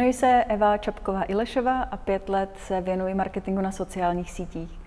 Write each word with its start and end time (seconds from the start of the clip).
Jmenuji 0.00 0.12
se 0.12 0.44
Eva 0.48 0.76
Čapková 0.76 1.22
Ilešová 1.22 1.82
a 1.82 1.96
pět 1.96 2.28
let 2.28 2.50
se 2.66 2.80
věnuji 2.80 3.14
marketingu 3.14 3.60
na 3.60 3.72
sociálních 3.72 4.30
sítích. 4.30 4.80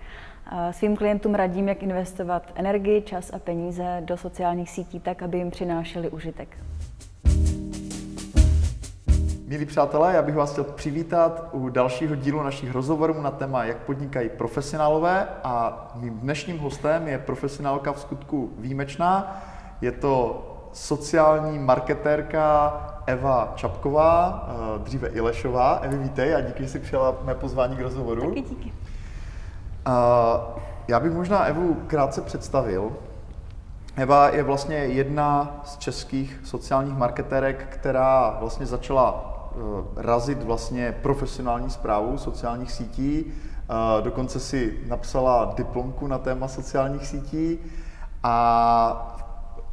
Svým 0.70 0.96
klientům 0.96 1.34
radím, 1.34 1.68
jak 1.68 1.82
investovat 1.82 2.42
energii, 2.54 3.02
čas 3.02 3.30
a 3.34 3.38
peníze 3.38 4.02
do 4.04 4.16
sociálních 4.16 4.70
sítí 4.70 5.00
tak, 5.00 5.22
aby 5.22 5.38
jim 5.38 5.50
přinášeli 5.50 6.10
užitek. 6.10 6.48
Milí 9.46 9.66
přátelé, 9.66 10.14
já 10.14 10.22
bych 10.22 10.34
vás 10.34 10.52
chtěl 10.52 10.64
přivítat 10.64 11.48
u 11.52 11.68
dalšího 11.68 12.14
dílu 12.14 12.42
našich 12.42 12.72
rozhovorů 12.72 13.22
na 13.22 13.30
téma, 13.30 13.64
jak 13.64 13.76
podnikají 13.76 14.28
profesionálové 14.28 15.28
a 15.44 15.86
mým 15.94 16.18
dnešním 16.18 16.58
hostem 16.58 17.08
je 17.08 17.18
profesionálka 17.18 17.92
v 17.92 18.00
skutku 18.00 18.50
výjimečná. 18.58 19.42
Je 19.80 19.92
to 19.92 20.50
sociální 20.74 21.58
marketérka 21.58 22.72
Eva 23.06 23.52
Čapková, 23.56 24.46
eh, 24.48 24.78
dříve 24.78 25.08
Ilešová. 25.08 25.72
Evi, 25.82 25.96
vítej 25.96 26.34
a 26.34 26.40
díky, 26.40 26.62
že 26.62 26.68
jsi 26.68 26.78
přijala 26.78 27.14
mé 27.24 27.34
pozvání 27.34 27.76
k 27.76 27.80
rozhovoru. 27.80 28.28
Taky 28.28 28.42
díky. 28.42 28.72
Uh, 29.86 29.92
já 30.88 31.00
bych 31.00 31.12
možná 31.12 31.44
Evu 31.44 31.74
krátce 31.86 32.20
představil. 32.20 32.92
Eva 33.96 34.28
je 34.28 34.42
vlastně 34.42 34.76
jedna 34.76 35.60
z 35.64 35.76
českých 35.76 36.40
sociálních 36.44 36.96
marketérek, 36.96 37.66
která 37.70 38.36
vlastně 38.40 38.66
začala 38.66 39.12
uh, 39.56 39.84
razit 39.96 40.42
vlastně 40.42 40.92
profesionální 41.02 41.70
zprávu 41.70 42.18
sociálních 42.18 42.72
sítí. 42.72 43.32
Dokonce 44.00 44.40
si 44.40 44.78
napsala 44.86 45.52
diplomku 45.56 46.06
na 46.06 46.18
téma 46.18 46.48
sociálních 46.48 47.06
sítí 47.06 47.58
a 48.22 49.13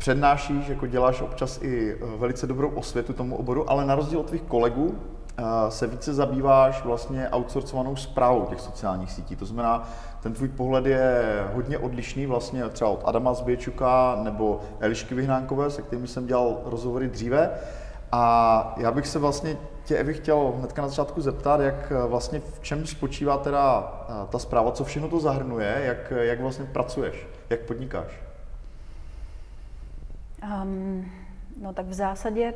přednášíš, 0.02 0.68
jako 0.68 0.88
děláš 0.88 1.22
občas 1.22 1.60
i 1.62 1.94
eh, 1.94 2.18
velice 2.18 2.48
dobrou 2.48 2.70
osvětu 2.70 3.14
tomu 3.14 3.36
oboru, 3.36 3.70
ale 3.70 3.86
na 3.86 3.96
rozdíl 3.96 4.20
od 4.20 4.26
tvých 4.26 4.42
kolegů 4.42 4.96
eh, 5.38 5.44
se 5.70 5.88
více 5.88 6.14
zabýváš 6.14 6.84
vlastně 6.84 7.30
outsourcovanou 7.30 7.96
zprávou 7.96 8.46
těch 8.46 8.60
sociálních 8.60 9.12
sítí. 9.12 9.36
To 9.36 9.46
znamená, 9.46 9.90
ten 10.24 10.34
tvůj 10.34 10.48
pohled 10.48 10.86
je 10.86 11.24
hodně 11.54 11.78
odlišný 11.78 12.26
vlastně 12.26 12.70
třeba 12.70 12.90
od 12.90 13.02
Adama 13.06 13.34
Zběčuka 13.34 14.20
nebo 14.24 14.60
Elišky 14.80 15.16
Vyhnánkové, 15.16 15.70
se 15.70 15.82
kterými 15.82 16.08
jsem 16.08 16.28
dělal 16.28 16.62
rozhovory 16.66 17.08
dříve. 17.08 17.50
A 18.12 18.76
já 18.78 18.92
bych 18.92 19.08
se 19.08 19.20
vlastně 19.20 19.58
tě, 19.84 19.98
Evi, 19.98 20.14
chtěl 20.14 20.54
hnedka 20.58 20.82
na 20.82 20.88
začátku 20.88 21.22
zeptat, 21.22 21.60
jak 21.60 21.92
eh, 21.92 22.08
vlastně 22.08 22.40
v 22.40 22.60
čem 22.60 22.88
spočívá 22.88 23.38
teda 23.38 23.94
ta 24.30 24.40
zpráva, 24.40 24.72
co 24.72 24.84
všechno 24.84 25.10
to 25.10 25.20
zahrnuje, 25.20 25.82
jak, 25.84 26.14
jak 26.22 26.42
vlastně 26.42 26.66
pracuješ, 26.66 27.28
jak 27.50 27.60
podnikáš? 27.60 28.31
Um, 30.64 31.11
no 31.61 31.73
tak 31.73 31.86
v 31.86 31.94
zásadě 31.94 32.53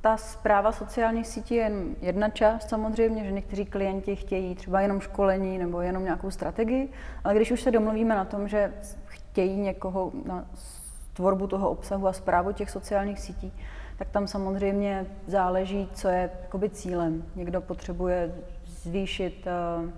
ta 0.00 0.16
zpráva 0.16 0.72
sociálních 0.72 1.26
sítí 1.26 1.54
je 1.54 1.62
jen 1.62 1.96
jedna 2.00 2.28
část 2.28 2.68
samozřejmě, 2.68 3.24
že 3.24 3.32
někteří 3.32 3.66
klienti 3.66 4.16
chtějí 4.16 4.54
třeba 4.54 4.80
jenom 4.80 5.00
školení 5.00 5.58
nebo 5.58 5.80
jenom 5.80 6.04
nějakou 6.04 6.30
strategii, 6.30 6.88
ale 7.24 7.34
když 7.34 7.50
už 7.50 7.62
se 7.62 7.70
domluvíme 7.70 8.14
na 8.14 8.24
tom, 8.24 8.48
že 8.48 8.74
chtějí 9.06 9.56
někoho 9.56 10.12
na 10.24 10.46
tvorbu 11.12 11.46
toho 11.46 11.70
obsahu 11.70 12.08
a 12.08 12.12
zprávu 12.12 12.52
těch 12.52 12.70
sociálních 12.70 13.20
sítí, 13.20 13.52
tak 13.98 14.08
tam 14.08 14.26
samozřejmě 14.26 15.06
záleží, 15.26 15.88
co 15.94 16.08
je 16.08 16.30
jakoby 16.42 16.70
cílem. 16.70 17.24
Někdo 17.36 17.60
potřebuje 17.60 18.34
zvýšit 18.66 19.46
uh, 19.46 19.90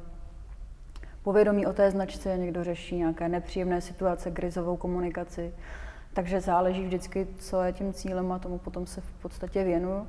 povědomí 1.22 1.66
o 1.66 1.72
té 1.72 1.90
značce, 1.90 2.38
někdo 2.38 2.64
řeší 2.64 2.96
nějaké 2.96 3.28
nepříjemné 3.28 3.80
situace, 3.80 4.30
krizovou 4.30 4.76
komunikaci, 4.76 5.52
takže 6.12 6.40
záleží 6.40 6.84
vždycky, 6.84 7.26
co 7.38 7.62
je 7.62 7.72
tím 7.72 7.92
cílem 7.92 8.32
a 8.32 8.38
tomu 8.38 8.58
potom 8.58 8.86
se 8.86 9.00
v 9.00 9.22
podstatě 9.22 9.64
věnuju. 9.64 10.06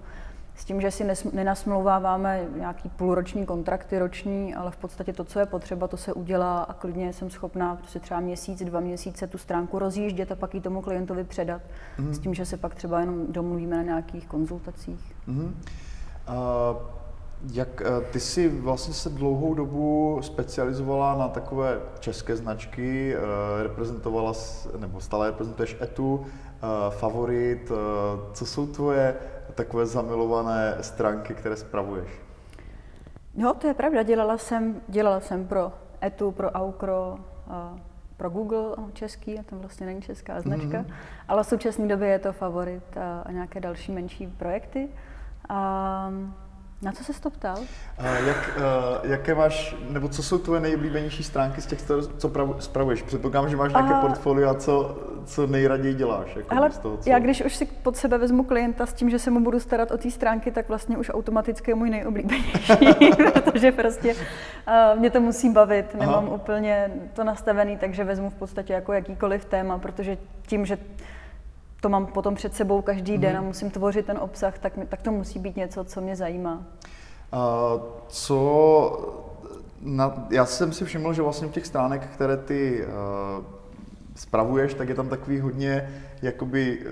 S 0.56 0.66
tím, 0.66 0.82
že 0.82 0.92
si 0.92 1.08
nenasmlouváváme 1.34 2.46
nějaký 2.56 2.90
půlroční 2.90 3.46
kontrakty, 3.46 4.00
roční, 4.00 4.56
ale 4.56 4.72
v 4.72 4.78
podstatě 4.78 5.14
to, 5.14 5.24
co 5.24 5.40
je 5.40 5.46
potřeba, 5.46 5.88
to 5.88 5.98
se 5.98 6.14
udělá 6.14 6.64
a 6.64 6.74
klidně 6.74 7.14
jsem 7.14 7.30
schopná 7.30 7.76
prostě 7.76 8.00
třeba 8.00 8.20
měsíc, 8.20 8.64
dva 8.64 8.80
měsíce 8.80 9.28
tu 9.28 9.38
stránku 9.38 9.80
rozjíždět 9.80 10.32
a 10.32 10.36
pak 10.36 10.54
ji 10.54 10.62
tomu 10.62 10.82
klientovi 10.82 11.24
předat. 11.24 11.62
Mm-hmm. 12.00 12.12
S 12.12 12.20
tím, 12.20 12.34
že 12.34 12.46
se 12.46 12.58
pak 12.58 12.76
třeba 12.76 13.00
jenom 13.00 13.26
domluvíme 13.30 13.78
na 13.78 13.84
nějakých 13.84 14.28
konzultacích. 14.28 15.16
Mm-hmm. 15.28 15.52
Uh... 16.28 16.99
Jak 17.54 17.82
eh, 17.82 18.02
ty 18.12 18.20
jsi 18.20 18.50
vlastně 18.50 18.94
se 18.94 19.10
dlouhou 19.10 19.54
dobu 19.54 20.20
specializovala 20.22 21.16
na 21.16 21.28
takové 21.28 21.80
české 22.00 22.36
značky, 22.36 23.16
eh, 23.16 23.64
reprezentovala, 23.64 24.34
nebo 24.78 25.02
stále 25.02 25.28
reprezentuješ 25.28 25.78
Etu, 25.82 26.26
eh, 26.26 26.66
Favorit. 26.90 27.72
Co 28.34 28.46
jsou 28.46 28.68
tvoje 28.68 29.16
takové 29.56 29.86
zamilované 29.86 30.78
stránky, 30.82 31.34
které 31.34 31.56
spravuješ? 31.56 32.10
No, 33.36 33.54
to 33.54 33.68
je 33.68 33.74
pravda. 33.74 34.04
Dělala 34.04 34.38
jsem, 34.38 34.82
dělala 34.88 35.20
jsem 35.20 35.48
pro 35.48 35.72
Etu, 36.04 36.32
pro 36.32 36.52
Aukro, 36.52 37.18
pro 38.18 38.30
Google 38.30 38.76
český, 38.94 39.40
a 39.40 39.44
tam 39.44 39.60
vlastně 39.60 39.86
není 39.86 40.02
česká 40.02 40.42
značka, 40.42 40.68
mm-hmm. 40.68 40.94
ale 41.28 41.44
v 41.44 41.48
současné 41.48 41.88
době 41.88 42.08
je 42.08 42.20
to 42.20 42.34
Favorit 42.34 42.98
a, 42.98 43.22
a 43.22 43.32
nějaké 43.32 43.60
další 43.60 43.92
menší 43.92 44.28
projekty. 44.28 44.90
A, 45.50 46.12
na 46.82 46.92
co 46.92 47.04
se 47.04 47.22
to 47.22 47.30
ptal? 47.30 47.58
Uh, 47.58 48.28
jak, 48.28 48.58
uh, 48.58 49.12
jaké 49.12 49.36
máš, 49.36 49.76
nebo 49.90 50.08
co 50.10 50.24
jsou 50.24 50.38
tvoje 50.38 50.62
nejoblíbenější 50.62 51.24
stránky 51.24 51.62
z 51.62 51.66
těch, 51.66 51.82
co 52.18 52.32
spravuješ? 52.60 53.02
Předpokládám, 53.02 53.50
že 53.50 53.58
máš 53.58 53.74
nějaké 53.74 53.94
uh, 53.94 54.02
portfolio 54.02 54.50
a 54.50 54.54
co, 54.54 54.98
co 55.26 55.48
nejraději 55.48 55.94
děláš? 55.94 56.36
Jako 56.36 56.56
hele, 56.56 56.70
toho, 56.70 56.98
co... 56.98 57.10
já 57.10 57.20
když 57.20 57.42
už 57.46 57.56
si 57.56 57.66
pod 57.66 57.98
sebe 57.98 58.18
vezmu 58.18 58.44
klienta 58.44 58.86
s 58.86 58.94
tím, 58.94 59.10
že 59.10 59.20
se 59.20 59.32
mu 59.32 59.40
budu 59.40 59.60
starat 59.60 59.92
o 59.92 59.98
té 59.98 60.12
stránky, 60.12 60.52
tak 60.52 60.70
vlastně 60.70 60.98
už 60.98 61.12
automaticky 61.14 61.72
je 61.72 61.76
můj 61.76 61.90
nejoblíbenější, 61.90 62.74
protože 63.34 63.72
prostě 63.72 64.14
uh, 64.14 65.00
mě 65.00 65.10
to 65.10 65.22
musí 65.22 65.50
bavit, 65.50 65.96
nemám 65.96 66.26
Aha. 66.26 66.36
úplně 66.36 66.92
to 67.14 67.24
nastavený, 67.24 67.78
takže 67.78 68.04
vezmu 68.04 68.30
v 68.30 68.36
podstatě 68.36 68.74
jako 68.74 68.94
jakýkoliv 68.94 69.46
téma, 69.46 69.78
protože 69.78 70.18
tím, 70.48 70.66
že 70.66 70.78
to 71.82 71.90
mám 71.90 72.06
potom 72.06 72.36
před 72.36 72.56
sebou 72.56 72.82
každý 72.82 73.18
den 73.18 73.38
a 73.38 73.40
mhm. 73.40 73.48
musím 73.48 73.70
tvořit 73.70 74.06
ten 74.06 74.18
obsah, 74.18 74.60
tak, 74.60 74.74
tak 74.90 75.02
to 75.02 75.12
musí 75.12 75.40
být 75.40 75.56
něco, 75.56 75.84
co 75.84 76.02
mě 76.02 76.16
zajímá. 76.16 76.64
Uh, 77.34 77.82
co 78.08 79.30
na, 79.82 80.28
já 80.30 80.46
jsem 80.46 80.72
si 80.74 80.86
všiml, 80.86 81.14
že 81.14 81.22
vlastně 81.22 81.48
v 81.48 81.52
těch 81.52 81.66
stránek, 81.66 82.08
které 82.14 82.38
ty 82.38 82.86
uh, 82.86 83.46
spravuješ, 84.16 84.74
tak 84.74 84.90
je 84.90 84.96
tam 84.96 85.10
takový 85.10 85.40
hodně, 85.40 85.90
jakoby, 86.22 86.86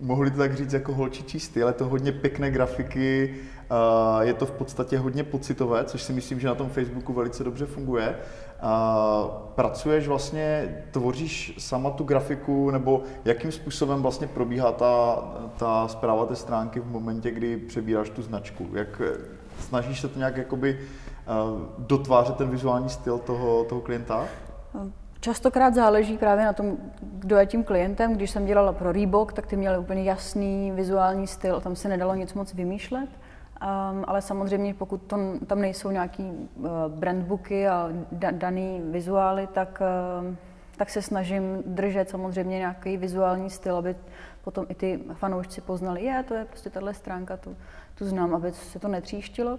mohli 0.00 0.30
to 0.30 0.38
tak 0.38 0.56
říct, 0.56 0.72
jako 0.72 0.94
holčičí 0.94 1.40
styl, 1.40 1.66
je 1.66 1.72
to 1.72 1.84
hodně 1.84 2.12
pěkné 2.12 2.50
grafiky, 2.50 3.34
uh, 3.70 4.20
je 4.20 4.34
to 4.34 4.46
v 4.46 4.50
podstatě 4.50 4.98
hodně 4.98 5.24
pocitové, 5.24 5.84
což 5.84 6.02
si 6.02 6.12
myslím, 6.12 6.40
že 6.40 6.48
na 6.48 6.54
tom 6.54 6.70
Facebooku 6.70 7.12
velice 7.12 7.44
dobře 7.44 7.66
funguje. 7.66 8.16
Pracuješ 9.54 10.08
vlastně, 10.08 10.76
tvoříš 10.90 11.54
sama 11.58 11.90
tu 11.90 12.04
grafiku, 12.04 12.70
nebo 12.70 13.02
jakým 13.24 13.52
způsobem 13.52 14.02
vlastně 14.02 14.26
probíhá 14.26 14.72
ta, 14.72 15.24
ta 15.56 15.88
zpráva 15.88 16.26
té 16.26 16.36
stránky 16.36 16.80
v 16.80 16.86
momentě, 16.86 17.30
kdy 17.30 17.56
přebíráš 17.56 18.10
tu 18.10 18.22
značku? 18.22 18.66
Jak 18.72 19.02
snažíš 19.58 20.00
se 20.00 20.08
to 20.08 20.18
nějak 20.18 20.36
jakoby 20.36 20.78
uh, 20.78 21.60
dotvářet 21.78 22.36
ten 22.36 22.50
vizuální 22.50 22.88
styl 22.88 23.18
toho, 23.18 23.64
toho 23.64 23.80
klienta? 23.80 24.24
Častokrát 25.20 25.74
záleží 25.74 26.18
právě 26.18 26.44
na 26.44 26.52
tom, 26.52 26.76
kdo 27.02 27.36
je 27.36 27.46
tím 27.46 27.64
klientem. 27.64 28.14
Když 28.14 28.30
jsem 28.30 28.46
dělala 28.46 28.72
pro 28.72 28.92
Reebok, 28.92 29.32
tak 29.32 29.46
ty 29.46 29.56
měli 29.56 29.78
úplně 29.78 30.02
jasný 30.02 30.70
vizuální 30.70 31.26
styl, 31.26 31.60
tam 31.60 31.76
se 31.76 31.88
nedalo 31.88 32.14
nic 32.14 32.34
moc 32.34 32.54
vymýšlet. 32.54 33.08
Um, 33.62 34.04
ale 34.06 34.22
samozřejmě, 34.22 34.74
pokud 34.74 35.02
to, 35.02 35.18
tam 35.46 35.60
nejsou 35.60 35.90
nějaký 35.90 36.22
uh, 36.22 36.68
brandbooky 36.88 37.68
a 37.68 37.88
da, 38.12 38.30
daný 38.30 38.82
vizuály, 38.84 39.46
tak, 39.46 39.82
uh, 40.20 40.34
tak 40.76 40.90
se 40.90 41.02
snažím 41.02 41.62
držet 41.66 42.10
samozřejmě 42.10 42.58
nějaký 42.58 42.96
vizuální 42.96 43.50
styl, 43.50 43.76
aby 43.76 43.96
potom 44.44 44.66
i 44.68 44.74
ty 44.74 45.00
fanoušci 45.12 45.60
poznali, 45.60 46.04
je, 46.04 46.24
to 46.28 46.34
je 46.34 46.44
prostě 46.44 46.70
tahle 46.70 46.94
stránka, 46.94 47.36
tu, 47.36 47.56
tu 47.94 48.04
znám, 48.04 48.34
aby 48.34 48.52
se 48.52 48.78
to 48.78 48.88
netříštilo. 48.88 49.58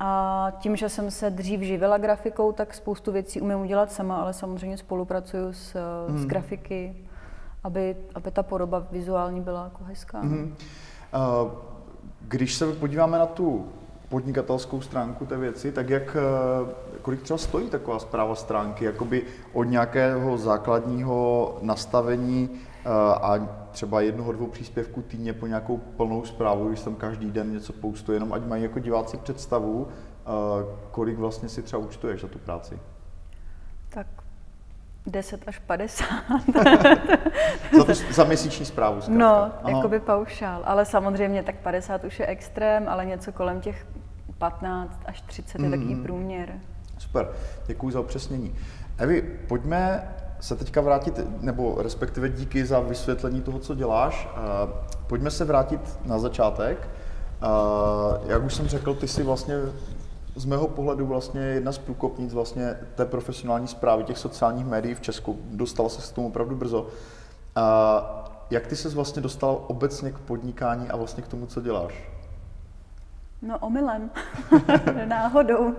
A 0.00 0.52
tím, 0.58 0.76
že 0.76 0.88
jsem 0.88 1.10
se 1.10 1.30
dřív 1.30 1.60
živila 1.60 1.98
grafikou, 1.98 2.52
tak 2.52 2.74
spoustu 2.74 3.12
věcí 3.12 3.40
umím 3.40 3.60
udělat 3.60 3.92
sama, 3.92 4.16
ale 4.16 4.32
samozřejmě 4.32 4.76
spolupracuju 4.76 5.52
s, 5.52 5.76
hmm. 6.08 6.18
s 6.18 6.26
grafiky, 6.26 6.96
aby, 7.64 7.96
aby 8.14 8.30
ta 8.30 8.42
podoba 8.42 8.86
vizuální 8.90 9.40
byla 9.40 9.64
jako 9.64 9.84
hezká. 9.84 10.20
Hmm. 10.20 10.56
Uh, 11.44 11.50
když 12.28 12.54
se 12.54 12.72
podíváme 12.72 13.18
na 13.18 13.26
tu 13.26 13.66
podnikatelskou 14.08 14.80
stránku 14.80 15.26
té 15.26 15.36
věci, 15.36 15.72
tak 15.72 15.88
jak, 15.88 16.16
eh, 16.16 16.98
kolik 17.02 17.22
třeba 17.22 17.38
stojí 17.38 17.70
taková 17.70 17.98
zpráva 17.98 18.34
stránky, 18.34 18.84
jakoby 18.84 19.22
od 19.52 19.64
nějakého 19.64 20.38
základního 20.38 21.58
nastavení 21.62 22.50
eh, 22.84 22.88
a 23.14 23.48
třeba 23.70 24.00
jednoho, 24.00 24.32
dvou 24.32 24.46
příspěvků 24.46 25.02
týdně 25.02 25.32
po 25.32 25.46
nějakou 25.46 25.78
plnou 25.78 26.24
zprávu, 26.24 26.68
když 26.68 26.80
tam 26.80 26.94
každý 26.94 27.30
den 27.30 27.52
něco 27.52 27.72
postuje, 27.72 28.16
jenom 28.16 28.32
ať 28.32 28.42
mají 28.46 28.62
jako 28.62 28.78
diváci 28.78 29.16
představu, 29.16 29.88
eh, 29.88 30.28
kolik 30.90 31.18
vlastně 31.18 31.48
si 31.48 31.62
třeba 31.62 31.82
účtuješ 31.82 32.20
za 32.20 32.28
tu 32.28 32.38
práci? 32.38 32.78
Tak 33.88 34.06
10 35.06 35.40
až 35.46 35.58
50. 35.58 36.06
za, 37.78 37.84
to, 37.84 37.92
za 38.10 38.24
měsíční 38.24 38.66
zprávu 38.66 39.00
zkrátka. 39.00 39.24
No, 39.64 39.70
jako 39.70 39.88
by 39.88 40.00
paušál, 40.00 40.62
ale 40.64 40.84
samozřejmě 40.84 41.42
tak 41.42 41.54
50 41.56 42.04
už 42.04 42.20
je 42.20 42.26
extrém, 42.26 42.88
ale 42.88 43.04
něco 43.06 43.32
kolem 43.32 43.60
těch 43.60 43.86
15 44.38 45.00
až 45.06 45.20
30 45.20 45.58
je 45.58 45.64
mm. 45.64 45.70
takový 45.70 45.94
průměr. 45.94 46.52
Super, 46.98 47.28
děkuji 47.66 47.90
za 47.90 48.00
upřesnění. 48.00 48.54
Evi, 48.98 49.22
pojďme 49.48 50.08
se 50.40 50.56
teďka 50.56 50.80
vrátit, 50.80 51.20
nebo 51.40 51.82
respektive 51.82 52.28
díky 52.28 52.66
za 52.66 52.80
vysvětlení 52.80 53.42
toho, 53.42 53.58
co 53.58 53.74
děláš. 53.74 54.28
Pojďme 55.06 55.30
se 55.30 55.44
vrátit 55.44 55.98
na 56.04 56.18
začátek. 56.18 56.88
Jak 58.26 58.44
už 58.44 58.54
jsem 58.54 58.68
řekl, 58.68 58.94
ty 58.94 59.08
jsi 59.08 59.22
vlastně 59.22 59.54
z 60.34 60.44
mého 60.44 60.68
pohledu 60.68 61.06
vlastně 61.06 61.40
jedna 61.40 61.72
z 61.72 61.78
průkopnic 61.78 62.34
vlastně 62.34 62.76
té 62.94 63.04
profesionální 63.06 63.68
zprávy 63.68 64.04
těch 64.04 64.18
sociálních 64.18 64.66
médií 64.66 64.94
v 64.94 65.00
Česku. 65.00 65.38
Dostala 65.44 65.88
se 65.88 66.12
k 66.12 66.14
tomu 66.14 66.26
opravdu 66.26 66.56
brzo. 66.56 66.86
Jak 68.50 68.66
ty 68.66 68.76
se 68.76 68.88
vlastně 68.88 69.22
dostal 69.22 69.64
obecně 69.66 70.12
k 70.12 70.18
podnikání 70.18 70.88
a 70.88 70.96
vlastně 70.96 71.22
k 71.22 71.28
tomu, 71.28 71.46
co 71.46 71.60
děláš? 71.60 72.10
No 73.42 73.58
omylem, 73.58 74.10
náhodou. 75.04 75.74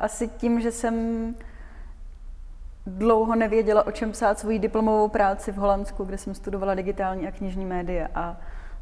Asi 0.00 0.28
tím, 0.28 0.60
že 0.60 0.72
jsem 0.72 1.34
dlouho 2.86 3.34
nevěděla, 3.34 3.86
o 3.86 3.92
čem 3.92 4.12
psát 4.12 4.38
svoji 4.38 4.58
diplomovou 4.58 5.08
práci 5.08 5.52
v 5.52 5.56
Holandsku, 5.56 6.04
kde 6.04 6.18
jsem 6.18 6.34
studovala 6.34 6.74
digitální 6.74 7.28
a 7.28 7.30
knižní 7.30 7.66
média. 7.66 8.08
A, 8.14 8.36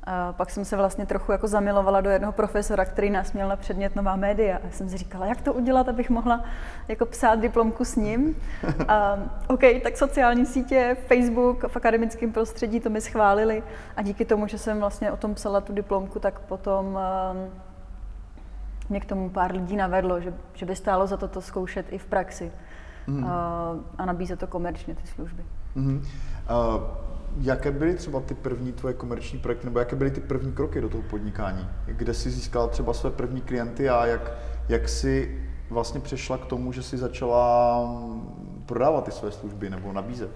a 0.06 0.32
pak 0.32 0.50
jsem 0.50 0.64
se 0.64 0.76
vlastně 0.76 1.06
trochu 1.06 1.32
jako 1.32 1.48
zamilovala 1.48 2.00
do 2.00 2.10
jednoho 2.10 2.32
profesora, 2.32 2.84
který 2.84 3.10
nás 3.10 3.32
měl 3.32 3.48
na 3.48 3.56
předmět 3.56 3.96
nová 3.96 4.16
média. 4.16 4.58
A 4.68 4.70
jsem 4.70 4.88
si 4.88 4.96
říkala, 4.96 5.26
jak 5.26 5.40
to 5.40 5.52
udělat, 5.52 5.88
abych 5.88 6.10
mohla 6.10 6.44
jako 6.88 7.06
psát 7.06 7.40
diplomku 7.40 7.84
s 7.84 7.96
ním. 7.96 8.36
A, 8.88 9.18
OK, 9.48 9.60
tak 9.82 9.96
sociální 9.96 10.46
sítě, 10.46 10.96
Facebook 11.06 11.68
v 11.68 11.76
akademickém 11.76 12.32
prostředí 12.32 12.80
to 12.80 12.90
mi 12.90 13.00
schválili. 13.00 13.62
A 13.96 14.02
díky 14.02 14.24
tomu, 14.24 14.46
že 14.46 14.58
jsem 14.58 14.80
vlastně 14.80 15.12
o 15.12 15.16
tom 15.16 15.34
psala 15.34 15.60
tu 15.60 15.72
diplomku, 15.72 16.18
tak 16.18 16.40
potom 16.40 16.86
um, 16.86 17.50
mě 18.88 19.00
k 19.00 19.04
tomu 19.04 19.30
pár 19.30 19.52
lidí 19.52 19.76
navedlo, 19.76 20.20
že, 20.20 20.34
že 20.54 20.66
by 20.66 20.76
stálo 20.76 21.06
za 21.06 21.16
to 21.16 21.28
to 21.28 21.40
zkoušet 21.40 21.86
i 21.92 21.98
v 21.98 22.06
praxi 22.06 22.52
mm. 23.06 23.24
a, 23.24 23.72
a 23.98 24.04
nabízet 24.04 24.40
to 24.40 24.46
komerčně, 24.46 24.94
ty 24.94 25.06
služby. 25.06 25.44
Mm. 25.74 25.96
Uh, 25.96 27.06
jaké 27.40 27.70
byly 27.70 27.94
třeba 27.94 28.20
ty 28.20 28.34
první 28.34 28.72
tvoje 28.72 28.94
komerční 28.94 29.38
projekty, 29.38 29.66
nebo 29.66 29.78
jaké 29.78 29.96
byly 29.96 30.10
ty 30.10 30.20
první 30.20 30.52
kroky 30.52 30.80
do 30.80 30.88
toho 30.88 31.02
podnikání? 31.02 31.68
Kde 31.86 32.14
jsi 32.14 32.30
získala 32.30 32.68
třeba 32.68 32.92
své 32.92 33.10
první 33.10 33.40
klienty 33.40 33.88
a 33.88 34.06
jak, 34.06 34.32
jak 34.68 34.88
jsi 34.88 35.42
vlastně 35.70 36.00
přešla 36.00 36.38
k 36.38 36.46
tomu, 36.46 36.72
že 36.72 36.82
jsi 36.82 36.98
začala 36.98 37.80
prodávat 38.66 39.04
ty 39.04 39.10
své 39.10 39.32
služby 39.32 39.70
nebo 39.70 39.92
nabízet? 39.92 40.30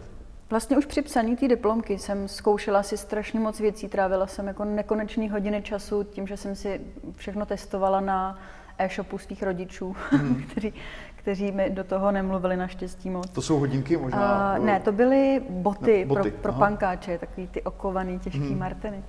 Vlastně 0.51 0.79
už 0.79 0.87
při 0.87 1.03
psaní 1.03 1.37
té 1.37 1.49
diplomky 1.49 1.99
jsem 1.99 2.29
zkoušela 2.29 2.83
si 2.83 2.97
strašně 2.97 3.41
moc 3.41 3.61
věcí, 3.61 3.89
trávila 3.89 4.27
jsem 4.27 4.47
jako 4.47 4.65
nekonečný 4.65 5.31
hodiny 5.31 5.63
času 5.63 6.03
tím, 6.05 6.27
že 6.27 6.37
jsem 6.37 6.57
si 6.57 6.81
všechno 7.17 7.47
testovala 7.47 8.01
na 8.01 8.39
e-shopu 8.79 9.19
svých 9.19 9.43
rodičů, 9.43 9.97
hmm. 10.11 10.43
kteří, 10.51 10.73
kteří 11.21 11.53
mi 11.53 11.71
do 11.71 11.85
toho 11.85 12.13
nemluvili 12.13 12.57
naštěstí 12.57 13.11
moc. 13.11 13.31
To 13.31 13.43
jsou 13.43 13.59
hodinky 13.59 13.97
možná? 13.97 14.57
Uh, 14.59 14.65
ne, 14.65 14.81
to 14.81 14.93
byly 14.93 15.43
boty, 15.51 16.05
no, 16.09 16.15
boty. 16.15 16.31
pro, 16.31 16.41
pro 16.43 16.53
pankáče, 16.53 17.19
takový 17.19 17.49
ty 17.49 17.63
okovaný, 17.63 18.19
těžký 18.19 18.39
hmm. 18.39 18.59
martiny. 18.59 19.05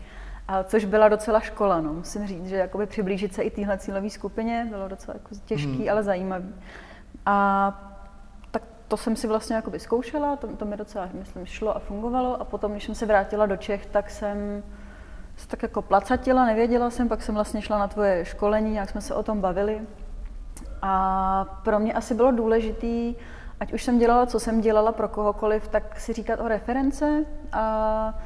A 0.48 0.64
což 0.64 0.86
byla 0.86 1.10
docela 1.10 1.40
škola, 1.40 1.82
no. 1.82 1.94
musím 1.94 2.28
říct, 2.28 2.48
že 2.48 2.56
jakoby 2.56 2.86
přiblížit 2.86 3.34
se 3.34 3.42
i 3.42 3.50
téhle 3.50 3.78
cílové 3.78 4.10
skupině 4.10 4.68
bylo 4.70 4.88
docela 4.88 5.16
jako 5.16 5.36
těžký, 5.46 5.78
hmm. 5.78 5.90
ale 5.90 6.04
zajímavý. 6.04 6.56
A 7.26 7.92
tak 8.52 8.64
to 8.88 8.98
jsem 8.98 9.16
si 9.16 9.28
vlastně 9.28 9.56
jakoby 9.56 9.80
zkoušela, 9.80 10.36
to, 10.36 10.48
to 10.48 10.66
mi 10.66 10.78
docela, 10.78 11.10
myslím, 11.14 11.46
šlo 11.46 11.76
a 11.76 11.80
fungovalo. 11.80 12.42
A 12.42 12.44
potom, 12.44 12.72
když 12.72 12.84
jsem 12.84 12.96
se 12.96 13.06
vrátila 13.06 13.46
do 13.46 13.58
Čech, 13.58 13.86
tak 13.86 14.10
jsem 14.10 14.64
se 15.36 15.48
tak 15.48 15.64
jako 15.64 15.82
placatila, 15.82 16.46
nevěděla 16.46 16.90
jsem, 16.90 17.10
pak 17.10 17.22
jsem 17.22 17.36
vlastně 17.36 17.62
šla 17.62 17.80
na 17.80 17.88
tvoje 17.88 18.26
školení, 18.26 18.76
jak 18.76 18.90
jsme 18.90 19.02
se 19.02 19.16
o 19.16 19.24
tom 19.24 19.42
bavili. 19.42 19.82
A 20.82 21.46
pro 21.64 21.80
mě 21.80 21.94
asi 21.94 22.14
bylo 22.14 22.32
důležité, 22.32 23.14
ať 23.60 23.74
už 23.74 23.84
jsem 23.84 24.00
dělala, 24.00 24.26
co 24.26 24.40
jsem 24.40 24.62
dělala 24.62 24.92
pro 24.92 25.08
kohokoliv, 25.08 25.68
tak 25.68 26.00
si 26.00 26.14
říkat 26.14 26.40
o 26.40 26.48
reference 26.48 27.26
a 27.54 28.20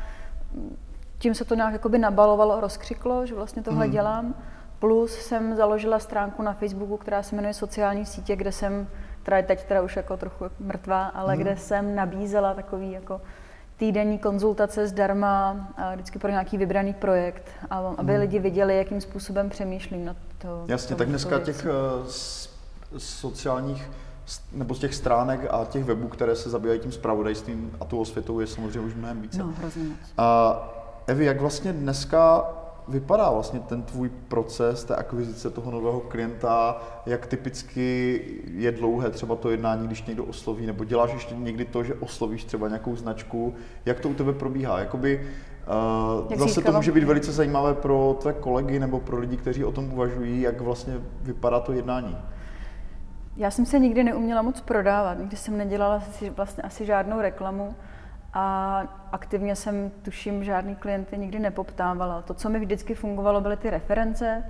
tím 1.18 1.36
se 1.36 1.46
to 1.46 1.56
nějak 1.56 1.74
jakoby 1.74 1.98
nabalovalo, 1.98 2.60
rozkřiklo, 2.60 3.26
že 3.26 3.36
vlastně 3.36 3.64
tohle 3.64 3.86
mm. 3.86 3.92
dělám. 3.92 4.36
Plus 4.80 5.16
jsem 5.16 5.56
založila 5.56 6.00
stránku 6.00 6.42
na 6.42 6.54
Facebooku, 6.54 6.98
která 6.98 7.24
se 7.24 7.36
jmenuje 7.36 7.54
Sociální 7.54 8.06
sítě, 8.06 8.36
kde 8.36 8.52
jsem, 8.52 8.88
která 9.22 9.38
je 9.38 9.44
teď 9.44 9.66
teda 9.66 9.82
už 9.82 9.96
jako 9.96 10.18
trochu 10.18 10.46
mrtvá, 10.60 11.06
ale 11.06 11.36
mm. 11.36 11.42
kde 11.42 11.58
jsem 11.58 11.96
nabízela 11.96 12.54
takový 12.54 12.92
jako 12.92 13.22
týdenní 13.78 14.20
konzultace 14.20 14.88
zdarma 14.88 15.68
vždycky 15.94 16.20
pro 16.20 16.30
nějaký 16.30 16.58
vybraný 16.58 16.94
projekt, 16.94 17.50
aby 17.98 18.12
hmm. 18.12 18.22
lidi 18.22 18.40
viděli, 18.40 18.78
jakým 18.78 19.02
způsobem 19.02 19.50
přemýšlím 19.50 20.06
na 20.06 20.16
to. 20.46 20.64
Jasně, 20.68 20.96
tak 20.96 21.08
dneska 21.08 21.40
těch 21.40 21.66
uh, 21.66 22.08
sociálních 22.98 23.92
nebo 24.52 24.76
z 24.76 24.80
těch 24.80 24.96
stránek 24.96 25.48
a 25.52 25.66
těch 25.66 25.84
webů, 25.84 26.08
které 26.08 26.36
se 26.36 26.50
zabývají 26.50 26.80
tím 26.80 26.92
spravodajstvím 26.92 27.72
a 27.80 27.86
tou 27.86 28.00
osvětou, 28.00 28.40
je 28.40 28.48
samozřejmě 28.48 28.80
už 28.80 28.96
mnohem 28.96 29.22
více. 29.22 29.38
No, 29.38 29.54
hrozně 29.58 29.84
moc. 29.84 29.98
A 30.18 30.70
Evi, 31.08 31.26
jak 31.26 31.42
vlastně 31.42 31.74
dneska 31.74 32.44
vypadá 32.88 33.32
vlastně 33.32 33.60
ten 33.60 33.84
tvůj 33.84 34.10
proces 34.10 34.84
té 34.84 34.96
akvizice 34.96 35.50
toho 35.50 35.72
nového 35.72 36.00
klienta, 36.00 36.82
jak 37.06 37.26
typicky 37.26 38.22
je 38.54 38.72
dlouhé 38.72 39.10
třeba 39.10 39.36
to 39.36 39.50
jednání, 39.50 39.88
když 39.88 40.04
někdo 40.04 40.26
osloví, 40.26 40.66
nebo 40.66 40.84
děláš 40.84 41.14
ještě 41.14 41.36
někdy 41.36 41.66
to, 41.66 41.84
že 41.84 41.94
oslovíš 41.94 42.44
třeba 42.44 42.68
nějakou 42.68 42.96
značku, 42.96 43.56
jak 43.86 44.00
to 44.00 44.10
u 44.10 44.14
tebe 44.14 44.34
probíhá? 44.34 44.80
Jakoby, 44.80 45.28
uh, 45.68 46.38
zase 46.38 46.62
to 46.62 46.72
může 46.72 46.92
být 46.92 47.04
velice 47.04 47.32
zajímavé 47.32 47.74
pro 47.74 48.18
tvé 48.22 48.34
kolegy 48.34 48.80
nebo 48.80 49.00
pro 49.00 49.20
lidi, 49.20 49.38
kteří 49.38 49.64
o 49.64 49.72
tom 49.72 49.94
uvažují, 49.94 50.42
jak 50.42 50.62
vlastně 50.62 50.94
vypadá 51.22 51.60
to 51.60 51.74
jednání. 51.74 52.18
Já 53.38 53.52
jsem 53.52 53.66
se 53.66 53.80
nikdy 53.80 54.04
neuměla 54.04 54.42
moc 54.42 54.62
prodávat, 54.62 55.20
nikdy 55.20 55.38
jsem 55.38 55.58
nedělala 55.58 56.04
vlastně 56.36 56.64
asi 56.64 56.86
žádnou 56.86 57.22
reklamu 57.22 57.76
a 58.34 58.84
aktivně 59.12 59.56
jsem, 59.56 59.92
tuším, 60.02 60.44
žádný 60.44 60.76
klienty 60.76 61.18
nikdy 61.18 61.40
nepoptávala. 61.40 62.22
To, 62.22 62.34
co 62.34 62.50
mi 62.50 62.60
vždycky 62.60 62.96
fungovalo, 62.96 63.42
byly 63.42 63.58
ty 63.58 63.70
reference, 63.70 64.44